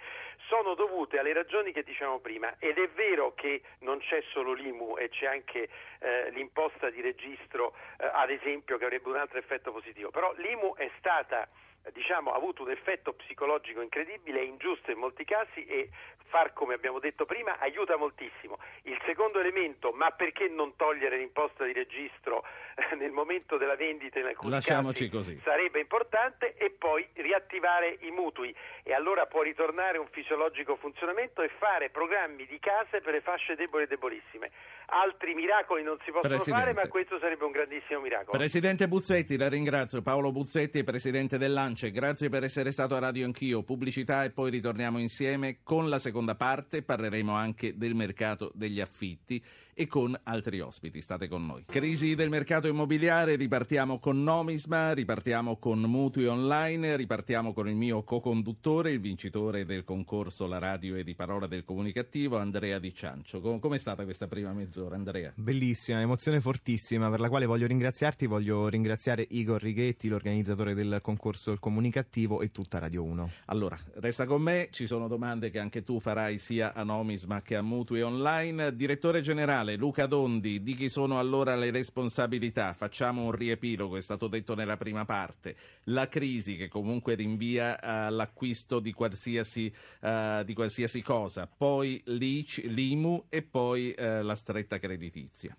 [0.48, 4.98] sono dovute alle ragioni che dicevamo prima ed è vero che non c'è solo l'IMU
[4.98, 9.72] e c'è anche eh, l'imposta di registro, eh, ad esempio, che avrebbe un altro effetto
[9.72, 11.48] positivo, però l'IMU è stata
[11.92, 15.90] diciamo, ha avuto un effetto psicologico incredibile, è ingiusto in molti casi e
[16.28, 18.58] far come abbiamo detto prima aiuta moltissimo.
[18.84, 22.46] Il secondo elemento, ma perché non togliere l'imposta di registro
[22.98, 25.42] nel momento della vendita in alcuni Lasciamoci casi così.
[25.44, 31.50] sarebbe importante e poi riattivare i mutui e allora può ritornare un fisiologico funzionamento e
[31.60, 34.52] fare programmi di case per le fasce deboli e debolissime.
[34.88, 36.62] Altri miracoli non si possono Presidente.
[36.62, 38.38] fare, ma questo sarebbe un grandissimo miracolo.
[38.38, 40.02] Presidente Buzzetti, la ringrazio.
[40.02, 43.64] Paolo Buzzetti, presidente dell'Ance, grazie per essere stato a Radio Anch'io.
[43.64, 46.84] Pubblicità e poi ritorniamo insieme con la seconda parte.
[46.84, 51.02] Parleremo anche del mercato degli affitti e con altri ospiti.
[51.02, 51.64] State con noi.
[51.66, 58.04] Crisi del mercato immobiliare ripartiamo con Nomisma, ripartiamo con Mutui Online, ripartiamo con il mio
[58.04, 63.42] co-conduttore, il vincitore del concorso La Radio e di Parola del Comunicativo, Andrea Di Ciancio.
[63.42, 65.32] Com- com'è stata questa prima mezz'ora, Andrea?
[65.36, 71.52] Bellissima, emozione fortissima, per la quale voglio ringraziarti, voglio ringraziare Igor Righetti, l'organizzatore del concorso
[71.52, 73.32] Il Comunicativo e tutta Radio 1.
[73.46, 77.56] Allora, resta con me, ci sono domande che anche tu farai sia a Nomisma che
[77.56, 78.76] a Mutui Online.
[78.76, 82.74] Direttore generale Luca Dondi, di chi sono allora le responsabilità?
[82.74, 85.56] Facciamo un riepilogo, è stato detto nella prima parte.
[85.86, 93.42] La crisi che comunque rinvia all'acquisto di qualsiasi, uh, di qualsiasi cosa, poi l'IMU e
[93.42, 95.56] poi uh, la stretta creditizia.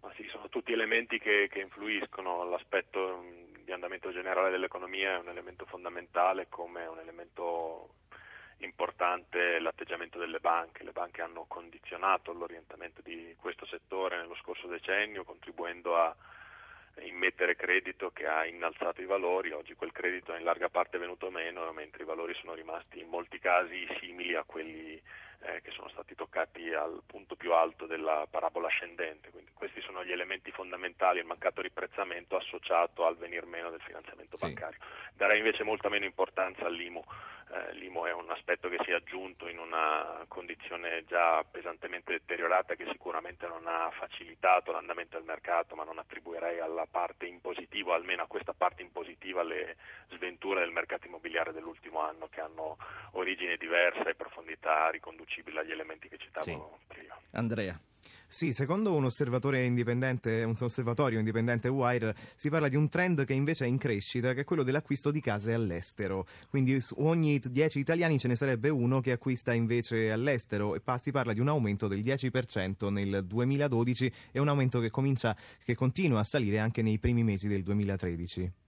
[0.00, 2.48] Ma sì, sono tutti elementi che, che influiscono.
[2.48, 3.24] L'aspetto
[3.64, 7.94] di andamento generale dell'economia è un elemento fondamentale come un elemento
[8.64, 10.84] importante l'atteggiamento delle banche.
[10.84, 16.14] Le banche hanno condizionato l'orientamento di questo settore nello scorso decennio, contribuendo a
[17.00, 21.30] immettere credito che ha innalzato i valori, oggi quel credito è in larga parte venuto
[21.30, 25.00] meno, mentre i valori sono rimasti in molti casi simili a quelli
[25.44, 29.30] eh, che sono stati toccati al punto più alto della parabola ascendente.
[29.30, 34.36] Quindi questi sono gli elementi fondamentali, il mancato riprezzamento associato al venir meno del finanziamento
[34.36, 34.46] sì.
[34.46, 34.78] bancario.
[35.14, 37.02] Darei invece molta meno importanza all'IMU.
[37.52, 42.74] Eh, L'IMU è un aspetto che si è aggiunto in una condizione già pesantemente deteriorata
[42.74, 48.22] che sicuramente non ha facilitato l'andamento del mercato, ma non attribuirei alla parte impositiva, almeno
[48.22, 49.76] a questa parte impositiva, le
[50.08, 52.78] sventure del mercato immobiliare dell'ultimo anno che hanno
[53.12, 54.88] origine diversa e profondità
[55.32, 56.58] riconducibili agli elementi che citavo sì.
[56.86, 57.16] prima.
[57.32, 57.80] Andrea.
[58.26, 63.34] Sì, secondo un osservatore indipendente, un osservatorio indipendente Wire, si parla di un trend che
[63.34, 66.26] invece è in crescita, che è quello dell'acquisto di case all'estero.
[66.48, 71.10] Quindi su ogni 10 italiani ce ne sarebbe uno che acquista invece all'estero e si
[71.10, 76.20] parla di un aumento del 10% nel 2012 e un aumento che, comincia, che continua
[76.20, 78.61] a salire anche nei primi mesi del 2013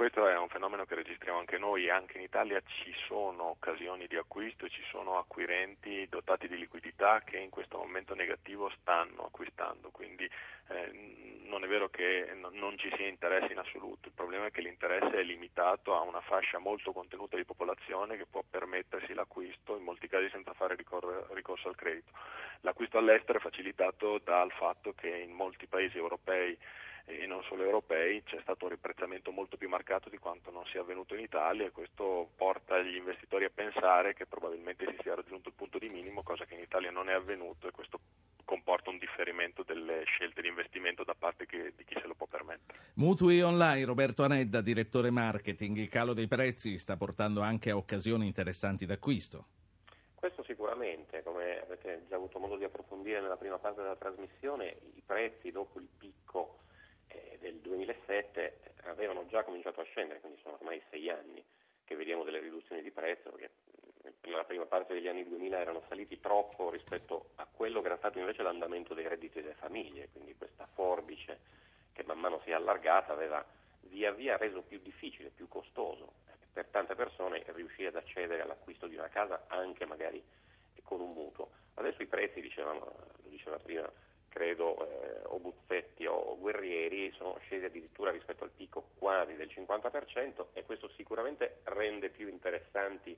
[0.00, 4.16] questo è un fenomeno che registriamo anche noi, anche in Italia ci sono occasioni di
[4.16, 10.24] acquisto, ci sono acquirenti dotati di liquidità che in questo momento negativo stanno acquistando, quindi
[10.68, 14.62] eh, non è vero che non ci sia interesse in assoluto, il problema è che
[14.62, 19.82] l'interesse è limitato a una fascia molto contenuta di popolazione che può permettersi l'acquisto, in
[19.82, 22.10] molti casi senza fare ricorso al credito.
[22.62, 26.56] L'acquisto all'estero è facilitato dal fatto che in molti paesi europei
[27.04, 30.80] e non solo europei c'è stato un riprezzamento molto più marcato di quanto non sia
[30.80, 35.48] avvenuto in Italia e questo porta gli investitori a pensare che probabilmente si sia raggiunto
[35.48, 38.00] il punto di minimo, cosa che in Italia non è avvenuto e questo
[38.44, 42.26] comporta un differimento delle scelte di investimento da parte che, di chi se lo può
[42.26, 42.78] permettere.
[42.94, 48.26] Mutui online, Roberto Anedda, direttore marketing, il calo dei prezzi sta portando anche a occasioni
[48.26, 49.46] interessanti d'acquisto.
[50.14, 55.02] Questo sicuramente, come avete già avuto modo di approfondire nella prima parte della trasmissione, i
[55.04, 56.58] prezzi dopo il picco
[57.40, 61.44] del 2007 avevano già cominciato a scendere, quindi sono ormai sei anni
[61.84, 63.50] che vediamo delle riduzioni di prezzo, perché
[64.22, 68.18] nella prima parte degli anni 2000 erano saliti troppo rispetto a quello che era stato
[68.18, 71.40] invece l'andamento dei redditi delle famiglie, quindi questa forbice
[71.92, 73.44] che man mano si è allargata aveva
[73.82, 76.12] via via reso più difficile, più costoso
[76.52, 80.22] per tante persone riuscire ad accedere all'acquisto di una casa anche magari
[80.82, 81.50] con un mutuo.
[81.74, 83.90] Adesso i prezzi, dicevamo, lo diceva prima
[84.30, 90.46] credo, eh, o Buzzetti o Guerrieri, sono scesi addirittura rispetto al picco quasi del 50%
[90.54, 93.14] e questo sicuramente rende più interessanti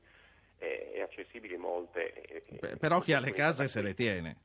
[0.59, 2.12] eh, e accessibili molte.
[2.12, 4.37] Eh, Beh, però chi ha le case se le tiene.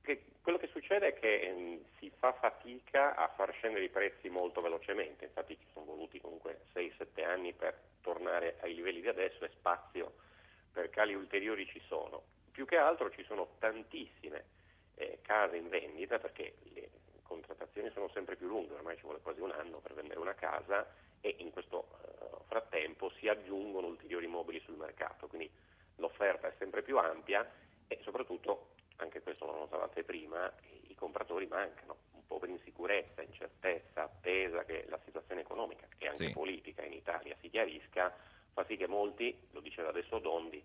[0.00, 3.90] Che, quello che succede è che mh, mm, si fa fatica a far scendere i
[3.90, 9.08] prezzi molto velocemente, infatti ci sono voluti comunque 6-7 anni per tornare ai livelli di
[9.08, 10.14] adesso e spazio
[10.72, 12.22] per cali ulteriori ci sono.
[12.50, 14.60] Più che altro ci sono tantissime
[15.02, 16.90] eh, case in vendita perché le
[17.22, 20.86] contrattazioni sono sempre più lunghe, ormai ci vuole quasi un anno per vendere una casa
[21.20, 25.50] e in questo eh, frattempo si aggiungono ulteriori mobili sul mercato, quindi
[25.96, 27.48] l'offerta è sempre più ampia
[27.86, 30.52] e soprattutto, anche questo lo notavate prima,
[30.88, 36.26] i compratori mancano, un po' per insicurezza, incertezza, attesa che la situazione economica e anche
[36.26, 36.32] sì.
[36.32, 38.14] politica in Italia si chiarisca,
[38.52, 40.62] fa sì che molti, lo diceva adesso Dondi,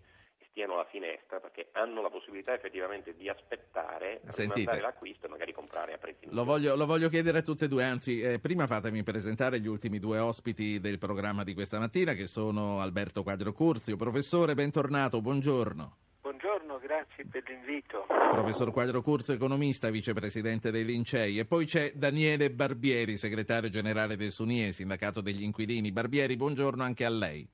[0.58, 5.92] stiano alla finestra perché hanno la possibilità effettivamente di aspettare, rimandare l'acquisto e magari comprare
[5.92, 9.04] a prezzi lo voglio, lo voglio chiedere a tutte e due, anzi eh, prima fatemi
[9.04, 13.96] presentare gli ultimi due ospiti del programma di questa mattina che sono Alberto Quadro Curzio.
[13.96, 15.96] Professore, bentornato, buongiorno.
[16.22, 18.06] Buongiorno, grazie per l'invito.
[18.08, 21.38] Professor Quadro Curzio, economista, vicepresidente dei Lincei.
[21.38, 25.92] E poi c'è Daniele Barbieri, segretario generale del SUNIE, sindacato degli inquilini.
[25.92, 27.48] Barbieri, buongiorno anche a lei.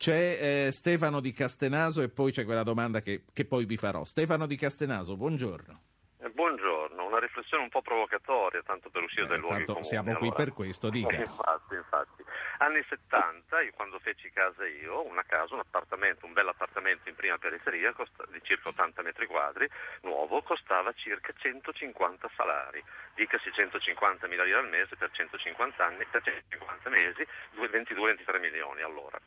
[0.00, 4.02] C'è eh, Stefano di Castenaso e poi c'è quella domanda che, che, poi vi farò.
[4.04, 5.82] Stefano di Castenaso, buongiorno.
[6.20, 9.84] Eh, buongiorno, una riflessione un po' provocatoria, tanto per uscire Eh, dai luoghi comuni.
[9.84, 11.12] siamo qui Allora, per questo, dica.
[11.20, 12.24] infatti, infatti.
[12.60, 17.14] Anni 70, io quando feci casa io, una casa, un appartamento, un bel appartamento in
[17.14, 19.68] prima periferia costa- di circa 80 metri quadri,
[20.00, 22.82] nuovo, costava circa 150 salari.
[23.14, 27.26] Dicasi 150 mila lire al mese per 150 anni, per 150 mesi,
[27.60, 29.20] 22-23 milioni allora.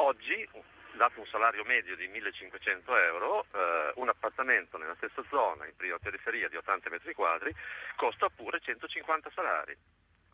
[0.00, 0.48] Oggi,
[0.92, 5.98] dato un salario medio di 1500 euro, eh, un appartamento nella stessa zona, in prima
[5.98, 7.52] periferia di 80 metri quadri,
[7.96, 9.76] costa pure 150 salari.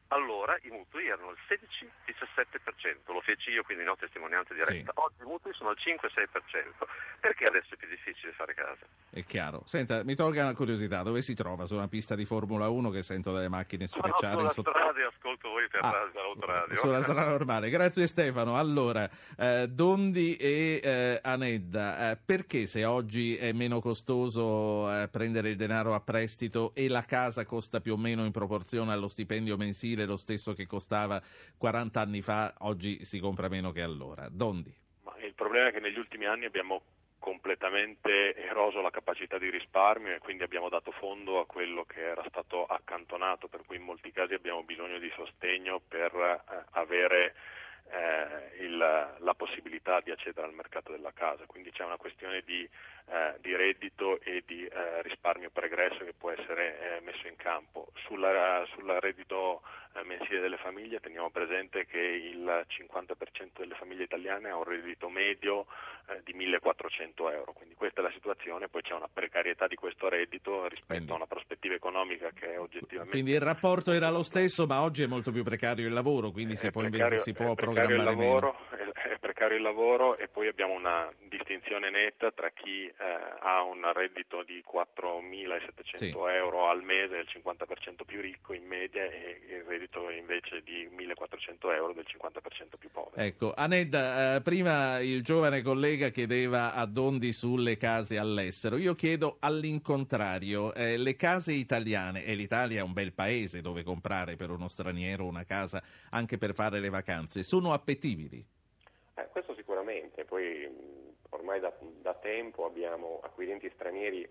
[0.09, 4.93] Allora i mutui erano il 16-17%, lo feci io quindi no testimonianza diretta.
[4.97, 6.87] Oggi i mutui sono al 5-6%.
[7.21, 8.85] Perché adesso è più difficile fare casa?
[9.11, 9.63] È chiaro.
[9.65, 11.67] Senta, mi tolga una curiosità, dove si trova?
[11.67, 15.05] Su una pista di Formula 1 che sento delle macchine Sono sfrecciate sulla strada e
[15.05, 16.77] ascolto voi per Ah, radio, autoradio.
[16.77, 17.71] Sulla strada normale.
[17.71, 18.57] Grazie Stefano.
[18.59, 25.49] Allora, eh, Dondi e eh, Anedda, eh, perché se oggi è meno costoso eh, prendere
[25.49, 29.57] il denaro a prestito e la casa costa più o meno in proporzione allo stipendio
[29.57, 31.23] mensile lo stesso che costava
[31.57, 34.29] 40 anni fa, oggi si compra meno che allora?
[34.29, 34.75] Dondi.
[35.03, 36.83] Ma il problema è che negli ultimi anni abbiamo
[37.25, 42.23] completamente eroso la capacità di risparmio e quindi abbiamo dato fondo a quello che era
[42.29, 47.35] stato accantonato, per cui in molti casi abbiamo bisogno di sostegno per eh, avere
[47.91, 51.45] eh, il, la possibilità di accedere al mercato della casa.
[51.47, 52.69] Quindi c'è una questione di,
[53.07, 57.89] eh, di reddito e di eh, risparmio pregresso che può essere eh, messo in campo.
[58.07, 59.63] Sulla, sul reddito
[59.95, 65.09] eh, mensile delle famiglie teniamo presente che il 50% delle famiglie italiane ha un reddito
[65.09, 65.67] medio
[66.07, 70.09] eh, di 1400 euro, quindi questa è la situazione, poi c'è una precarietà di questo
[70.09, 74.23] reddito rispetto Quindi- a una prospettiva economica che è oggettivamente Quindi il rapporto era lo
[74.23, 77.53] stesso, ma oggi è molto più precario il lavoro, quindi si può, precario, si può
[77.53, 78.94] è precario il lavoro, meno.
[79.45, 82.95] Precario il lavoro e poi abbiamo una distinzione netta tra chi eh,
[83.41, 86.09] ha un reddito di 4.700 Sì.
[86.09, 91.73] euro al mese, il 50% più ricco in media, e il reddito invece di 1.400
[91.75, 93.17] euro del 50% più povero.
[93.17, 98.77] Ecco, Anedda, eh, prima il giovane collega chiedeva a Dondi sulle case all'estero.
[98.77, 104.37] Io chiedo all'incontrario, eh, le case italiane, e l'Italia è un bel paese dove comprare
[104.37, 108.54] per uno straniero una casa anche per fare le vacanze, sono appetibili?
[109.85, 111.71] Sicuramente, poi mh, ormai da,
[112.01, 114.27] da tempo abbiamo acquirenti stranieri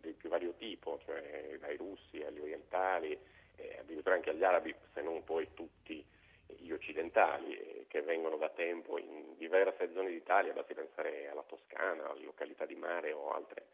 [0.00, 3.18] di più vario tipo, cioè dai russi agli orientali,
[3.56, 6.04] eh, addirittura anche agli arabi, se non poi tutti
[6.46, 12.10] gli occidentali, eh, che vengono da tempo in diverse zone d'Italia, basti pensare alla Toscana,
[12.10, 13.66] alle località di mare o altre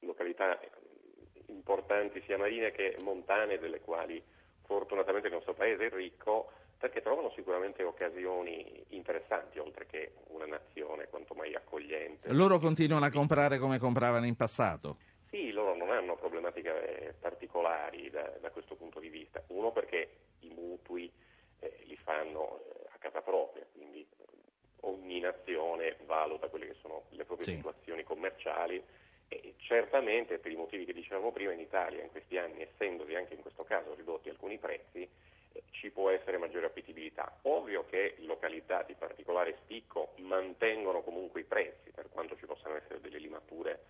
[0.00, 0.70] località eh,
[1.46, 4.22] importanti sia marine che montane, delle quali
[4.66, 11.08] fortunatamente il nostro paese è ricco, perché trovano sicuramente occasioni interessanti, oltre che una nazione
[11.08, 12.32] quanto mai accogliente.
[12.32, 14.98] Loro continuano a comprare come compravano in passato?
[15.30, 19.42] Sì, loro non hanno problematiche particolari da, da questo punto di vista.
[19.48, 20.10] Uno perché
[20.40, 21.10] i mutui
[21.60, 24.24] eh, li fanno eh, a casa propria, quindi eh,
[24.82, 27.56] ogni nazione valuta quelle che sono le proprie Sì.
[27.56, 28.82] situazioni commerciali
[29.28, 33.34] e certamente per i motivi che dicevamo prima in Italia in questi anni, essendosi anche
[33.34, 35.08] in questo caso ridotti alcuni prezzi, eh,
[35.70, 37.38] ci può essere maggiore appetibilità.
[37.42, 43.00] Ovvio che località di particolare spicco mantengono comunque i prezzi, per quanto ci possano essere
[43.00, 43.84] delle limature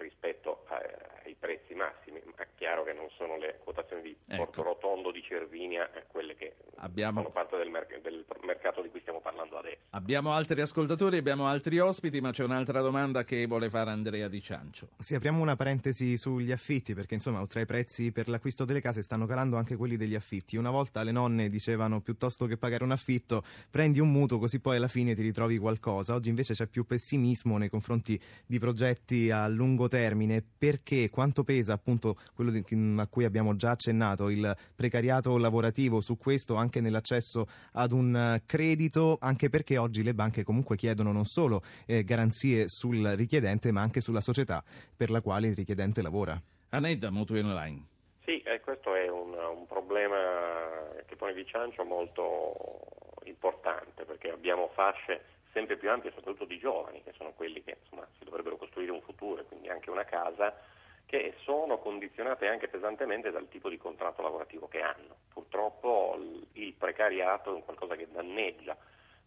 [0.00, 0.80] rispetto a-
[1.24, 4.44] ai prezzi massimi, ma è chiaro che non sono le quotazioni di Ecco.
[4.44, 8.88] Porto Rotondo, di Cervinia, eh, quelle che Abbiamo- fanno parte del, merc- del mercato di
[8.90, 9.78] cui stiamo parlando adesso.
[9.90, 14.40] Abbiamo altri ascoltatori, abbiamo altri ospiti, ma c'è un'altra domanda che vuole fare Andrea Di
[14.40, 14.88] Ciancio.
[14.98, 19.02] Sì, apriamo una parentesi sugli affitti, perché insomma, oltre ai prezzi per l'acquisto delle case,
[19.02, 20.56] stanno calando anche quelli degli affitti.
[20.56, 24.76] Una volta le nonne dicevano piuttosto che pagare un affitto, prendi un mutuo così poi
[24.76, 26.14] alla fine ti ritrovi qualcosa.
[26.14, 31.74] Oggi invece c'è più pessimismo nei confronti di progetti a lungo termine, perché quanto pesa
[31.74, 32.64] appunto quello di-
[32.96, 38.42] a cui abbiamo già accennato, il precariato lavorativo su questo anche nell'accesso ad un eh,
[38.46, 43.82] credito, anche perché oggi le banche comunque chiedono non solo eh, garanzie sul richiedente, ma
[43.82, 44.64] anche sulla società
[44.96, 46.40] per la quale il richiedente lavora.
[46.70, 47.84] Anedda, Mutui Online.
[48.24, 50.16] Sì, eh, questo è un, un problema
[51.06, 52.54] che pone di ciancio molto
[53.24, 58.06] importante perché abbiamo fasce sempre più ampie, soprattutto di giovani, che sono quelli che insomma,
[58.18, 60.54] si dovrebbero costruire un futuro e quindi anche una casa,
[61.06, 65.16] che sono condizionate anche pesantemente dal tipo di contratto lavorativo che hanno.
[65.32, 66.16] Purtroppo
[66.52, 68.76] il- precariato è un qualcosa che danneggia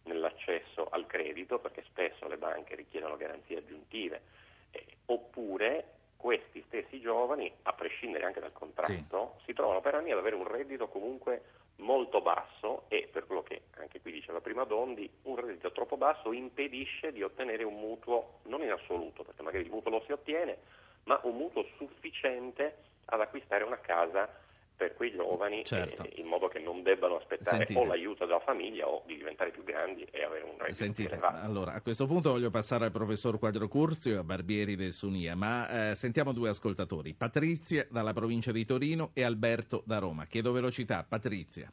[0.04, 4.22] nell'accesso al credito perché spesso le banche richiedono garanzie aggiuntive
[4.70, 10.18] eh, oppure questi stessi giovani, a prescindere anche dal contratto, si trovano per anni ad
[10.18, 11.42] avere un reddito comunque
[11.76, 16.32] molto basso e per quello che anche qui diceva prima Dondi, un reddito troppo basso
[16.32, 20.58] impedisce di ottenere un mutuo, non in assoluto, perché magari il mutuo lo si ottiene,
[21.04, 24.28] ma un mutuo sufficiente ad acquistare una casa
[24.76, 26.02] per quei giovani Certo.
[26.02, 27.78] eh, in modo che non debbano aspettare Sentite.
[27.78, 31.18] o l'aiuto della famiglia o di diventare più grandi e avere un reddito Sentite, più
[31.18, 31.44] elevato.
[31.46, 35.36] allora a questo punto voglio passare al professor Quadro Curzio e a Barbieri del Sunia,
[35.36, 40.26] ma eh, sentiamo due ascoltatori, Patrizia dalla provincia di Torino e Alberto da Roma.
[40.26, 41.70] Chiedo velocità, Patrizia.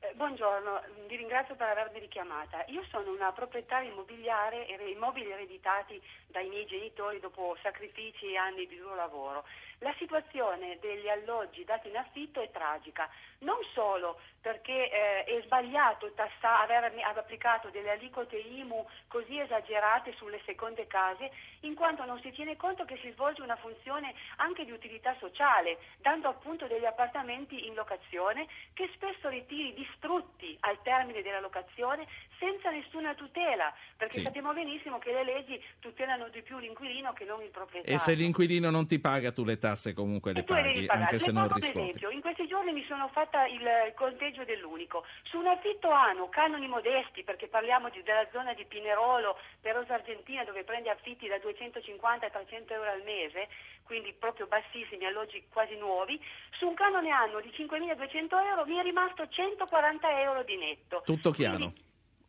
[0.00, 2.64] Eh, Buongiorno, vi ringrazio per avermi richiamata.
[2.68, 8.66] Io sono una proprietaria immobiliare e immobili ereditati dai miei genitori dopo sacrifici e anni
[8.66, 9.44] di duro lavoro.
[9.80, 13.10] La situazione degli alloggi dati in affitto è tragica,
[13.40, 20.40] non solo perché eh, è sbagliato tassa- aver applicato delle aliquote IMU così esagerate sulle
[20.46, 24.70] seconde case, in quanto non si tiene conto che si svolge una funzione anche di
[24.70, 31.40] utilità sociale, dando appunto degli appartamenti in locazione che spesso ritiri distrutti al termine della
[31.40, 32.06] locazione
[32.38, 34.22] senza nessuna tutela, perché Sì.
[34.22, 37.94] sappiamo benissimo che le leggi tutelano di più l'inquilino che non il proprietario.
[37.94, 41.48] E se l'inquilino non ti paga, tu le tasse comunque le paghi, anche se non
[41.52, 41.88] riscuoti.
[41.88, 42.10] esempio.
[42.10, 45.04] In questi giorni mi sono fatta il conteggio dell'unico.
[45.24, 50.44] Su un affitto anno, canoni modesti, perché parliamo di- della zona di Pinerolo, Perosa Argentina,
[50.44, 53.48] dove prendi affitti da 250 a 300 euro al mese,
[53.84, 56.20] quindi proprio bassissimi, alloggi quasi nuovi,
[56.58, 61.02] su un canone anno di 5.200 euro mi è rimasto 140 euro di netto.
[61.04, 61.72] Tutto chiaro.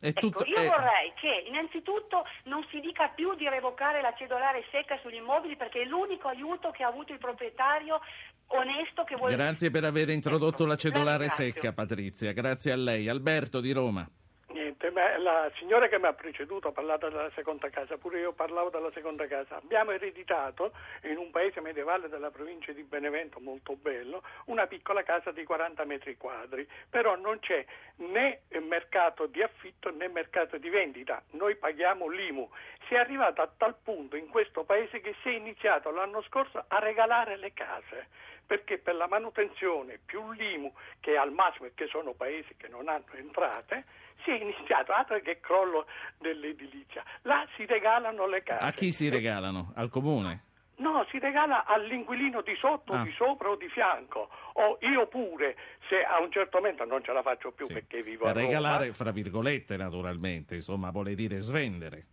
[0.00, 4.64] Ecco, tutto, io è- vorrei che innanzitutto non si dica più di revocare la cedolare
[4.70, 8.00] secca sugli immobili perché è l'unico aiuto che ha avuto il proprietario
[8.46, 9.34] onesto che vuole...
[9.34, 12.32] Grazie per aver introdotto la cedolare Ecco, secca, Patrizia.
[12.32, 13.08] Grazie a lei.
[13.08, 14.08] Alberto di Roma.
[14.50, 18.70] Niente, la signora che mi ha preceduto ha parlato della seconda casa, pure io parlavo
[18.70, 19.56] della seconda casa.
[19.56, 20.72] Abbiamo ereditato
[21.02, 25.84] in un paese medievale della provincia di Benevento, molto bello, una piccola casa di 40
[25.84, 27.62] metri quadri, però non c'è
[27.96, 32.48] né mercato di affitto né mercato di vendita, noi paghiamo l'IMU.
[32.86, 36.64] Si è arrivato a tal punto in questo paese che si è iniziato l'anno scorso
[36.66, 38.06] a regalare le case
[38.48, 42.88] perché per la manutenzione più l'IMU che al massimo e che sono paesi che non
[42.88, 43.84] hanno entrate
[44.24, 45.84] si è iniziato altro che crollo
[46.16, 49.72] dell'edilizia là si regalano le case A chi si regalano?
[49.76, 50.44] Al comune?
[50.76, 53.02] no si regala all'inquilino di sotto Ah.
[53.02, 55.54] di sopra o di fianco o io pure
[55.88, 57.74] se a un certo momento non ce la faccio più Sì.
[57.74, 62.06] perché vivo a Roma Regalare, fra virgolette, naturalmente, insomma, vuole dire svendere.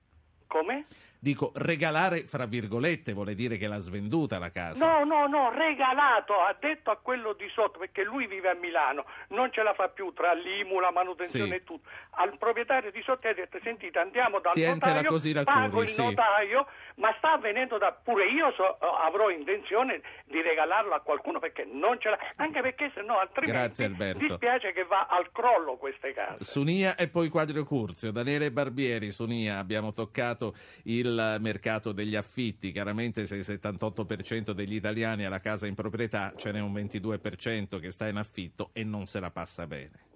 [0.48, 0.84] come?
[1.26, 4.86] Dico, regalare, fra virgolette, vuole dire che l'ha svenduta la casa.
[4.86, 9.06] No, no, no, regalato, ha detto a quello di sotto, perché lui vive a Milano,
[9.30, 11.56] non ce la fa più tra l'IMU, la manutenzione Sì.
[11.56, 11.90] e tutto.
[12.18, 15.86] Al proprietario di sotto ha detto, sentite, andiamo dal Tientela notaio, così la pago curi,
[15.86, 16.04] il sì.
[16.04, 16.68] notaio,
[16.98, 17.92] ma sta avvenendo da...
[17.92, 22.92] Pure io so- avrò intenzione di regalarlo a qualcuno perché non ce l'ha, anche perché
[22.94, 23.88] se no altrimenti
[24.20, 26.44] dispiace che va al crollo queste case.
[26.44, 30.54] Sunia e poi Quadrio Curzio, Daniele Barbieri, Sunia, abbiamo toccato
[30.84, 36.34] il mercato degli affitti, chiaramente se il 78% degli italiani ha la casa in proprietà,
[36.36, 40.14] ce n'è un 22% che sta in affitto e non se la passa bene.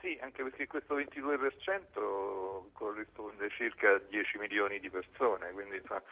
[0.00, 6.02] Sì, anche perché questo 22% corrisponde a circa 10 milioni di persone, quindi fa-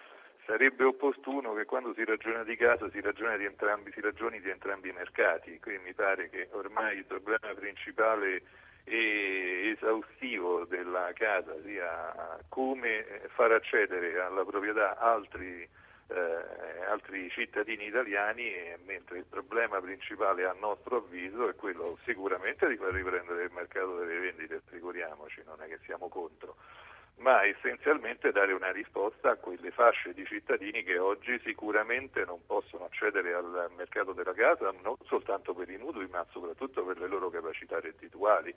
[0.47, 4.49] sarebbe opportuno che quando si ragiona di casa si ragioni di entrambi, si ragioni di
[4.49, 5.59] entrambi i mercati.
[5.61, 8.43] Qui mi pare che ormai il problema principale
[8.85, 13.05] e esaustivo della casa sia come
[13.35, 15.63] far accedere alla proprietà altri,
[16.09, 18.53] eh, altri cittadini italiani,
[18.85, 23.99] mentre il problema principale a nostro avviso è quello sicuramente di far riprendere il mercato
[23.99, 26.57] delle vendite, figuriamoci, non è che siamo contro,
[27.17, 32.85] ma essenzialmente dare una risposta a quelle fasce di cittadini che oggi sicuramente non possono
[32.85, 37.31] accedere al mercato della casa non soltanto per i mutui ma soprattutto per le loro
[37.31, 38.55] capacità reddituali.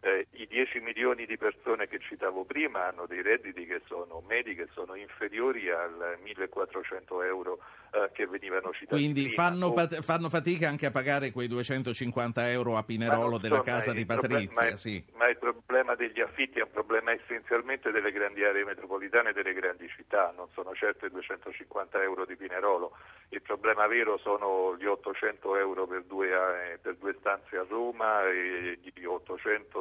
[0.00, 4.54] Eh, I 10 milioni di persone che citavo prima hanno dei redditi che sono medi
[4.54, 7.58] che sono inferiori al 1400 euro
[7.92, 9.42] eh, che venivano citati Quindi prima.
[9.42, 13.92] fanno, O- pat- fanno fatica anche a pagare quei 250 euro a Pinerolo della casa
[13.92, 15.02] di proble- Patrizia, ma, è- sì.
[15.14, 19.54] ma il problema degli affitti è un problema essenzialmente delle grandi aree metropolitane e delle
[19.54, 22.92] grandi città, non sono certo i 250 euro di Pinerolo.
[23.30, 28.78] Il problema vero sono gli 800 euro per due, per due stanze a Roma e
[28.80, 28.92] gli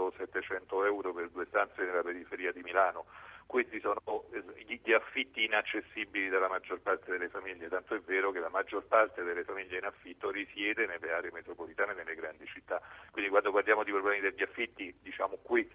[0.08, 3.06] 800-700 euro per due stanze nella periferia di Milano.
[3.46, 4.02] Questi sono
[4.32, 4.44] eh,
[4.84, 9.24] gli, affitti inaccessibili dalla maggior parte delle famiglie, tanto è vero che la maggior parte
[9.24, 12.82] delle famiglie in affitto risiede nelle aree metropolitane e nelle grandi città.
[13.12, 15.70] Quindi quando parliamo di problemi degli affitti diciamo que-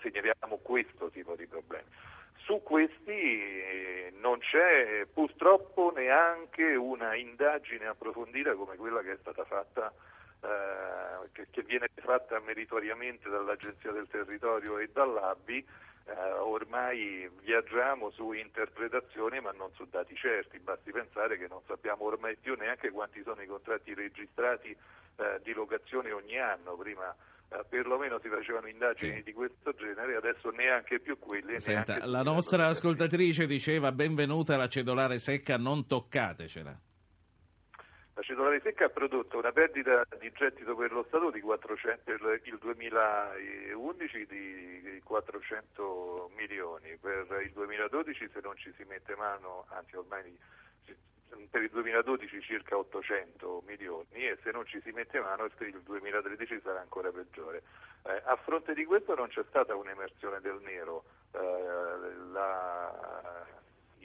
[0.00, 1.88] segnaliamo questo tipo di problemi.
[2.44, 9.44] Su questi eh, non c'è purtroppo neanche una indagine approfondita come quella che è stata
[9.44, 9.92] fatta
[10.40, 15.66] eh, che, che viene fatta meritoriamente dall'Agenzia del Territorio e dall'ABI
[16.08, 22.04] Uh, ormai viaggiamo su interpretazioni ma non su dati certi, basti pensare che non sappiamo
[22.04, 24.74] ormai più neanche quanti sono i contratti registrati
[25.16, 27.14] uh, di locazione ogni anno, prima
[27.50, 29.22] uh, perlomeno si facevano indagini sì.
[29.22, 31.60] di questo genere, adesso neanche più quelli.
[31.60, 36.87] Senta, neanche la nostra ascoltatrice diceva benvenuta la cedolare secca, non toccatecela.
[38.18, 42.40] La cedolare secca ha prodotto una perdita di gettito per lo Stato di 400, per
[42.42, 49.94] il 2011 di 400 milioni, per il 2012 se non ci si mette mano, anzi
[49.94, 50.36] ormai
[51.48, 56.60] per il 2012 circa 800 milioni e se non ci si mette mano il 2013
[56.60, 57.62] sarà ancora peggiore.
[58.02, 61.38] Eh, a fronte di questo non c'è stata un'emersione del nero, eh,
[62.32, 63.46] la,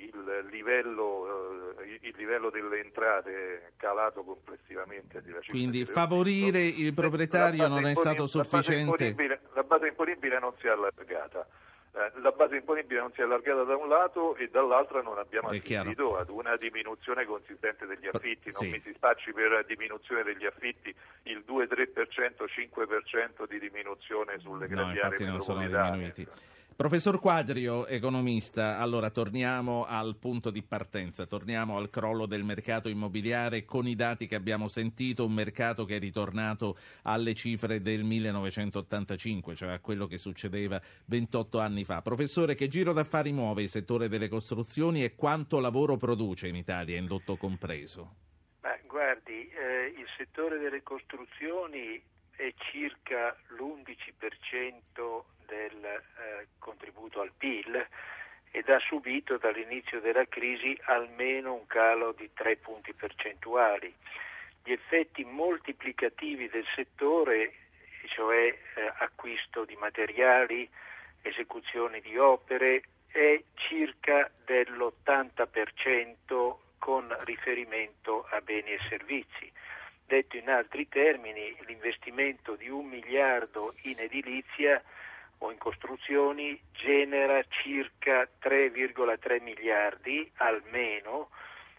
[0.06, 5.24] il livello, eh, il livello, delle entrate è calato complessivamente.
[5.48, 9.16] Quindi favorire il proprietario non è stato sufficiente?
[9.54, 11.48] La base imponibile non si è allargata.
[11.96, 15.50] Eh, la base imponibile non si è allargata da un lato e dall'altro non abbiamo
[15.50, 18.50] assistito ad una diminuzione consistente degli affitti.
[18.52, 18.70] Non sì.
[18.70, 20.94] mi si spacci per diminuzione degli affitti
[21.24, 26.52] il 2-3%, 5% di diminuzione sulle grandi no, aree non sono metropolitane.
[26.76, 33.64] Professor Quadrio, economista, allora torniamo al punto di partenza, torniamo al crollo del mercato immobiliare
[33.64, 39.56] con i dati che abbiamo sentito, un mercato che è ritornato alle cifre del 1985,
[39.56, 42.02] cioè a quello che succedeva 28 anni fa.
[42.02, 46.98] Professore, che giro d'affari muove il settore delle costruzioni e quanto lavoro produce in Italia,
[46.98, 48.16] indotto compreso?
[48.62, 52.02] Beh, guardi, eh, il settore delle costruzioni
[52.36, 55.24] è circa l'11%
[55.54, 57.88] del eh, contributo al PIL
[58.50, 63.94] ed ha subito dall'inizio della crisi almeno un calo di 3 punti percentuali.
[64.64, 67.54] Gli effetti moltiplicativi del settore,
[68.08, 68.58] cioè eh,
[69.00, 70.68] acquisto di materiali,
[71.22, 79.52] esecuzione di opere, è circa dell'80% con riferimento a beni e servizi.
[80.06, 84.84] Detto in altri termini, l'investimento di un miliardo in edilizia
[85.44, 91.30] o in costruzioni genera circa 3,3 miliardi almeno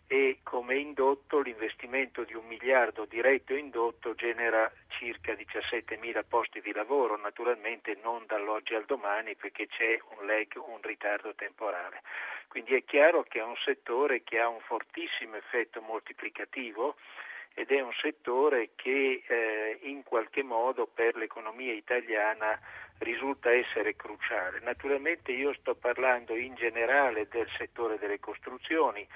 [0.06, 6.72] e come indotto l'investimento di un miliardo diretto indotto genera circa 17 mila posti di
[6.72, 12.02] lavoro, naturalmente non dall'oggi al domani perché c'è un lag, un ritardo temporale.
[12.48, 16.96] Quindi è chiaro che è un settore che ha un fortissimo effetto moltiplicativo
[17.54, 22.60] ed è un settore che eh, in qualche modo per l'economia italiana
[22.98, 24.60] risulta essere cruciale.
[24.60, 29.06] Naturalmente io sto parlando in generale del settore delle costruzioni,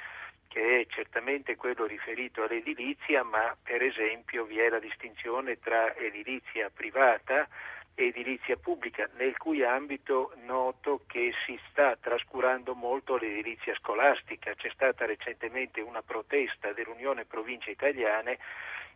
[0.48, 6.70] che è certamente quello riferito all'edilizia, ma per esempio vi è la distinzione tra edilizia
[6.70, 7.46] privata
[7.94, 14.54] e edilizia pubblica, nel cui ambito noto che si sta trascurando molto l'edilizia scolastica.
[14.54, 18.38] C'è stata recentemente una protesta dell'Unione Province Italiane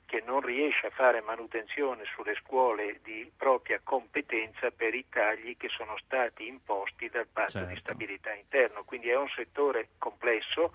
[0.06, 5.68] che non riesce a fare manutenzione sulle scuole di propria competenza per i tagli che
[5.68, 7.68] sono stati imposti dal patto Certo.
[7.68, 8.84] di stabilità interno.
[8.84, 10.74] Quindi è un settore complesso,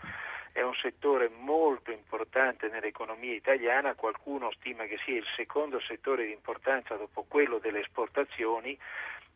[0.51, 6.32] è un settore molto importante nell'economia italiana, qualcuno stima che sia il secondo settore di
[6.32, 8.78] importanza dopo quello delle esportazioni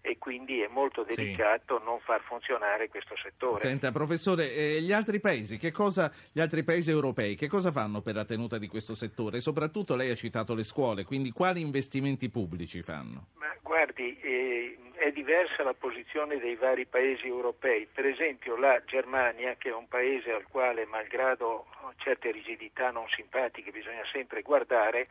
[0.02, 1.16] e quindi è molto Sì.
[1.16, 3.60] delicato non far funzionare questo settore.
[3.60, 8.02] Senta, professore, eh, gli altri paesi, che cosa, gli altri paesi europei, che cosa fanno
[8.02, 9.38] per la tenuta di questo settore?
[9.38, 13.28] E soprattutto lei ha citato le scuole, quindi quali investimenti pubblici fanno?
[13.36, 17.88] Ma guardi, eh, è diversa la posizione dei vari paesi europei.
[17.92, 21.66] Per esempio la Germania, che è un paese al quale, malgrado
[21.98, 25.08] certe rigidità non simpatiche, bisogna sempre guardare,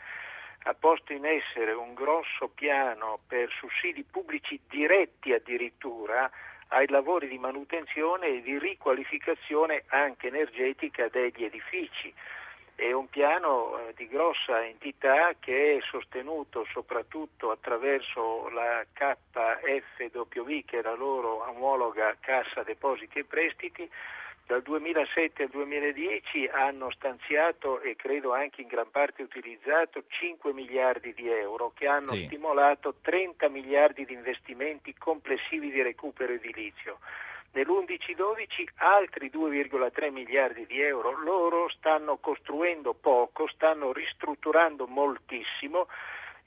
[0.64, 6.30] ha posto in essere un grosso piano per sussidi pubblici diretti addirittura
[6.68, 12.12] ai lavori di manutenzione e di riqualificazione anche energetica degli edifici.
[12.74, 20.78] È un piano eh, di grossa entità che è sostenuto soprattutto attraverso la KFW, che
[20.78, 23.90] è la loro omologa Cassa Depositi e Prestiti.
[24.50, 31.14] Dal 2007 al 2010 hanno stanziato e credo anche in gran parte utilizzato 5 miliardi
[31.14, 32.24] di euro che hanno Sì.
[32.24, 36.98] stimolato 30 miliardi di investimenti complessivi di recupero edilizio.
[37.52, 45.86] Nell'11-12 altri 2,3 miliardi di euro, loro stanno costruendo poco, stanno ristrutturando moltissimo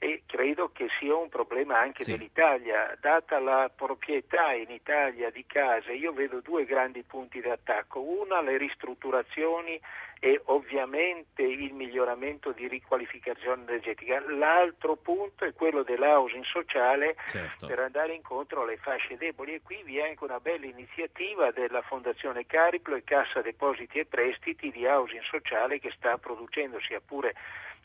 [0.04, 2.10] e credo che sia un problema anche Sì.
[2.10, 2.94] dell'Italia.
[3.00, 8.00] Data la proprietà in Italia di case, io vedo due grandi punti di attacco.
[8.02, 9.80] Una, le ristrutturazioni
[10.20, 14.22] e ovviamente il miglioramento di riqualificazione energetica.
[14.28, 17.66] L'altro punto è quello dell'housing sociale Certo.
[17.66, 21.80] per andare incontro alle fasce deboli e qui vi è anche una bella iniziativa della
[21.80, 27.34] Fondazione Cariplo e Cassa Depositi e Prestiti di housing sociale che sta producendo sia pure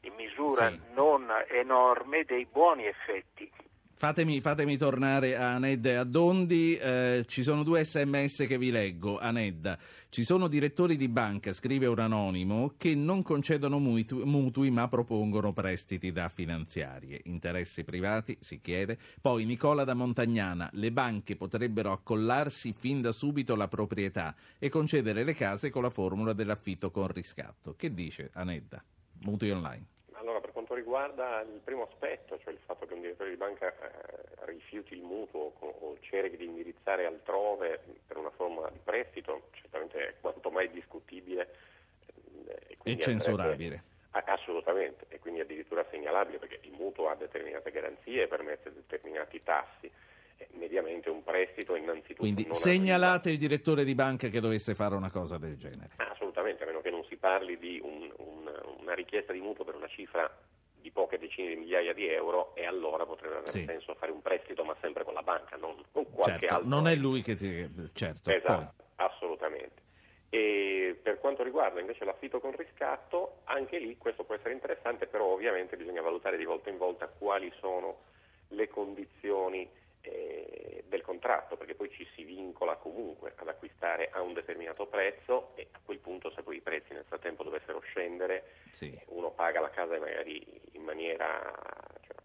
[0.01, 0.79] in misura Sì.
[0.95, 3.49] non enorme dei buoni effetti.
[3.99, 6.77] Fatemi, fatemi tornare a Anedda e a Dondi.
[6.77, 9.19] Eh, ci sono due sms che vi leggo.
[9.19, 9.77] Anedda,
[10.07, 15.51] ci sono direttori di banca, scrive un anonimo, che non concedono mutu- mutui ma propongono
[15.51, 17.19] prestiti da finanziarie.
[17.25, 18.97] Interessi privati, si chiede.
[19.19, 25.25] Poi Nicola da Montagnana, le banche potrebbero accollarsi fin da subito la proprietà e concedere
[25.25, 27.75] le case con la formula dell'affitto con riscatto.
[27.75, 28.81] Che dice Anedda?
[29.21, 29.85] Mutui online.
[30.13, 33.73] Allora, per quanto riguarda il primo aspetto, cioè il fatto che un direttore di banca
[33.73, 39.47] eh, rifiuti il mutuo o, o cerchi di indirizzare altrove per una forma di prestito,
[39.51, 41.55] certamente è quanto mai discutibile.
[42.47, 43.83] eh, E quindi censurabile.
[44.11, 49.89] Assolutamente, e quindi addirittura segnalabile perché il mutuo ha determinate garanzie e permette determinati tassi.
[50.41, 55.11] E mediamente un prestito innanzitutto Quindi segnalate il direttore di banca che dovesse fare una
[55.11, 55.89] cosa del genere.
[55.97, 59.65] Ah, Assolutamente, a meno che non si parli di un- un- una richiesta di mutuo
[59.65, 60.31] per una cifra
[60.75, 63.65] di poche decine di migliaia di euro e allora potrebbe avere Sì.
[63.65, 66.69] senso fare un prestito ma sempre con la banca, non con qualche Certo, altro.
[66.69, 67.69] non è lui che ti...
[67.93, 69.81] Certo, Esatto, assolutamente.
[70.29, 75.25] E per quanto riguarda invece l'affitto con riscatto, anche lì questo può essere interessante, però
[75.25, 78.03] ovviamente bisogna valutare di volta in volta quali sono
[78.49, 79.69] le condizioni eh,
[80.89, 85.67] del contratto, perché poi ci si vincola comunque ad acquistare a un determinato prezzo e
[85.71, 88.43] a quel punto se poi i prezzi nel frattempo dovessero scendere.
[88.73, 88.97] Sì.
[89.07, 90.41] uno paga la casa magari
[90.73, 91.53] in maniera
[92.01, 92.15] cioè,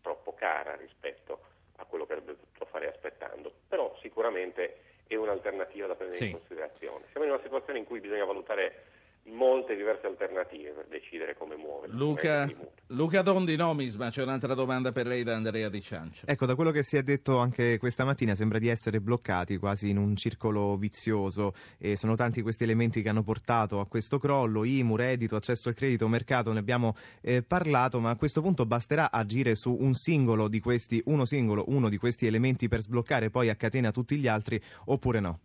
[0.00, 1.40] troppo cara rispetto
[1.76, 6.26] a quello che avrebbe potuto fare aspettando, però sicuramente è un'alternativa da prendere Sì.
[6.30, 7.06] in considerazione.
[7.10, 8.84] Siamo in una situazione in cui bisogna valutare
[9.24, 11.96] molte diverse alternative per decidere come muoversi.
[11.96, 12.50] Luca.
[12.88, 16.26] Luca Dondi, Nomisma, c'è un'altra domanda per lei da Andrea Di Ciancia.
[16.26, 19.88] Ecco, da quello che si è detto anche questa mattina sembra di essere bloccati quasi
[19.88, 24.64] in un circolo vizioso e sono tanti questi elementi che hanno portato a questo crollo,
[24.64, 29.10] IMU, reddito, accesso al credito, mercato, ne abbiamo eh, parlato, ma a questo punto basterà
[29.10, 33.48] agire su un singolo di questi, uno singolo, uno di questi elementi per sbloccare poi
[33.48, 35.40] a catena tutti gli altri oppure no?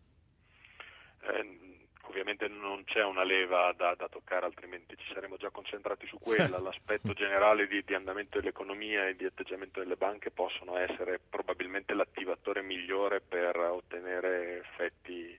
[2.97, 6.57] C'è una leva da, da toccare, altrimenti ci saremmo già concentrati su quella.
[6.57, 12.63] L'aspetto generale di, di andamento dell'economia e di atteggiamento delle banche possono essere probabilmente l'attivatore
[12.63, 15.29] migliore per ottenere effetti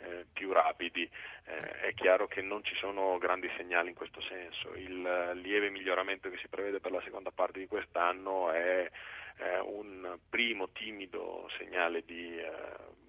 [0.00, 1.08] eh, più rapidi.
[1.46, 4.74] Eh, è chiaro che non ci sono grandi segnali in questo senso.
[4.74, 8.90] Il eh, lieve miglioramento che si prevede per la seconda parte di quest'anno è
[9.38, 13.06] eh, un primo timido segnale di eh,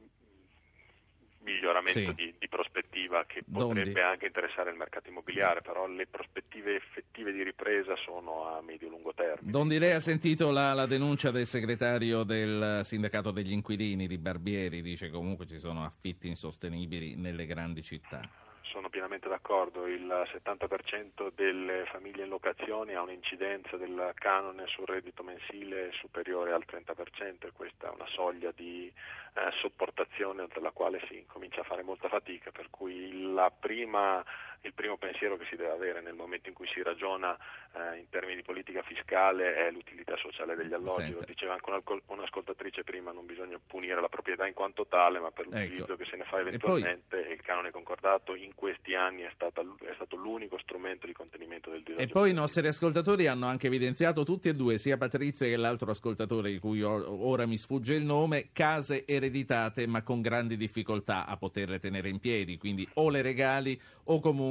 [1.40, 2.14] miglioramento Sì.
[2.14, 3.80] di, di prospettiva che Dondi.
[3.80, 9.14] potrebbe anche interessare il mercato immobiliare, però le prospettive effettive di ripresa sono a medio-lungo
[9.14, 9.52] termine.
[9.52, 14.82] Dondi, lei ha sentito la, la denuncia del segretario del sindacato degli inquilini di Barbieri,
[14.82, 18.22] dice comunque ci sono affitti insostenibili nelle grandi città.
[18.78, 25.24] Sono pienamente d'accordo, il 70% delle famiglie in locazione ha un'incidenza del canone sul reddito
[25.24, 31.04] mensile superiore al 30% e questa è una soglia di eh, sopportazione oltre la quale
[31.08, 34.24] si comincia a fare molta fatica, per cui la prima,
[34.62, 37.36] il primo pensiero che si deve avere nel momento in cui si ragiona
[37.74, 41.20] eh, in termini di politica fiscale è l'utilità sociale degli alloggi, Senta.
[41.20, 45.46] lo diceva anche un'ascoltatrice prima, non bisogna punire la proprietà in quanto tale, ma per
[45.46, 45.96] l'utilizzo Ecco.
[45.98, 49.32] che se ne fa E poi- eventualmente e il canone concordato in questi anni è,
[49.34, 52.02] stata- è stato l'unico strumento di contenimento del disagio.
[52.02, 55.92] E poi i nostri ascoltatori hanno anche evidenziato tutti e due, sia Patrizia che l'altro
[55.92, 61.38] ascoltatore di cui ora mi sfugge il nome, case ereditate ma con grandi difficoltà a
[61.38, 64.47] poterle tenere in piedi, quindi o le regali o comunque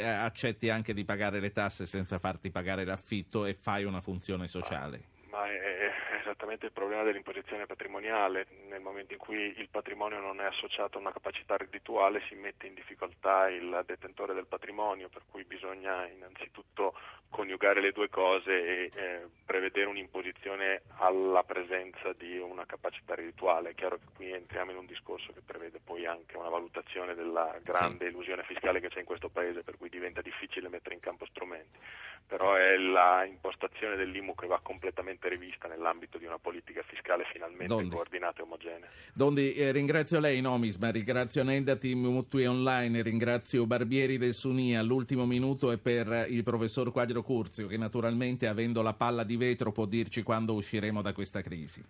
[0.00, 4.46] eh, accetti anche di pagare le tasse senza farti pagare l'affitto e fai una funzione
[4.46, 5.02] sociale.
[5.30, 8.46] Ma è è esattamente il problema dell'imposizione patrimoniale.
[8.68, 12.66] Nel momento in cui il patrimonio non è associato a una capacità reddituale si mette
[12.66, 16.94] in difficoltà il detentore del patrimonio, per cui bisogna innanzitutto
[17.30, 23.70] coniugare le due cose e eh, prevedere un'imposizione alla presenza di una capacità reddituale.
[23.70, 27.56] È chiaro che qui entriamo in un discorso che prevede poi anche una valutazione della
[27.62, 31.24] grande illusione fiscale che c'è in questo Paese, per cui diventa difficile mettere in campo
[31.26, 31.78] strumenti.
[32.26, 37.66] Però è la impostazione dell'IMU che va completamente rivista nell'ambito di una politica fiscale finalmente
[37.66, 37.94] Dondi.
[37.94, 38.88] coordinata e omogenea.
[39.14, 45.72] Dondi, eh, ringrazio lei Nomisma, ringrazio Nendati Mutui Online, ringrazio Barbieri del Sunia, l'ultimo minuto
[45.72, 50.22] è per il professor Quadro Curzio che naturalmente avendo la palla di vetro può dirci
[50.22, 51.82] quando usciremo da questa crisi.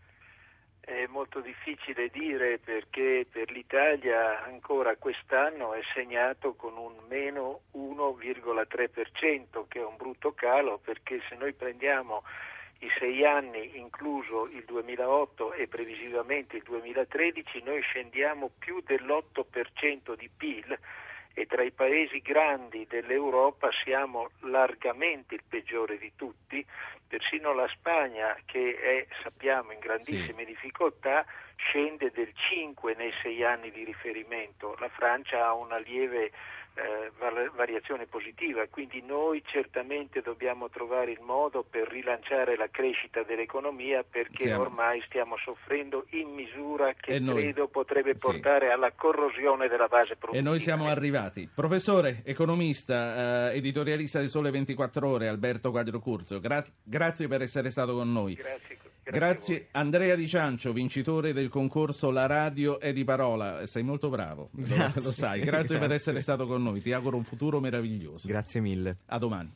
[0.80, 9.66] È molto difficile dire perché per l'Italia ancora quest'anno è segnato con un meno 1,3%,
[9.68, 12.22] che è un brutto calo, perché se noi prendiamo
[12.80, 20.30] i sei anni, incluso il 2008 e previsivamente il 2013, noi scendiamo più dell'8% di
[20.34, 20.78] PIL
[21.34, 26.64] e tra i paesi grandi dell'Europa siamo largamente il peggiore di tutti,
[27.06, 30.46] persino la Spagna che è, sappiamo, in grandissime sì.
[30.46, 31.24] difficoltà
[31.56, 36.32] scende del 5 nei sei anni di riferimento, la Francia ha una lieve
[36.74, 37.10] eh,
[37.56, 44.44] variazione positiva, quindi noi certamente dobbiamo trovare il modo per rilanciare la crescita dell'economia perché
[44.44, 44.62] Siamo.
[44.62, 47.42] ormai stiamo soffrendo in misura che E noi?
[47.42, 48.18] credo potrebbe Sì.
[48.20, 50.48] portare alla corrosione della base E produttiva.
[50.48, 51.48] noi siamo arrivati.
[51.54, 57.70] Professore, economista, eh, editorialista del Sole 24 Ore, Alberto Quadro Curzio, gra- grazie per essere
[57.70, 58.34] stato con noi.
[58.34, 58.78] Grazie.
[59.02, 63.66] Grazie Andrea Di Ciancio, vincitore del concorso La Radio è di parola.
[63.66, 65.02] Sei molto bravo, lo- Grazie.
[65.02, 65.40] lo sai.
[65.40, 65.94] Grazie, per Grazie.
[65.94, 66.80] essere stato con noi.
[66.80, 68.28] Ti auguro un futuro meraviglioso.
[68.28, 68.98] Grazie mille.
[69.06, 69.50] A domani.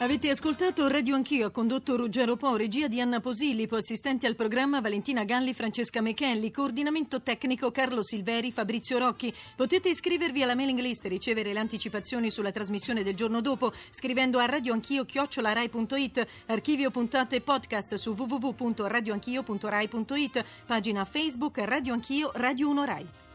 [0.00, 5.24] Avete ascoltato Radio Anch'io, condotto Ruggero Po, regia di Anna Posillipo, assistenti al programma Valentina
[5.24, 9.34] Galli, Francesca Mechelli, coordinamento tecnico Carlo Silveri, Fabrizio Rocchi.
[9.56, 14.38] Potete iscrivervi alla mailing list e ricevere le anticipazioni sulla trasmissione del giorno dopo scrivendo
[14.38, 22.84] a radioanchio chiocciolarai.it, archivio puntate e podcast su www.radioanchio.rai.it, pagina Facebook Radio Anch'io, Radio 1
[22.84, 23.27] Rai.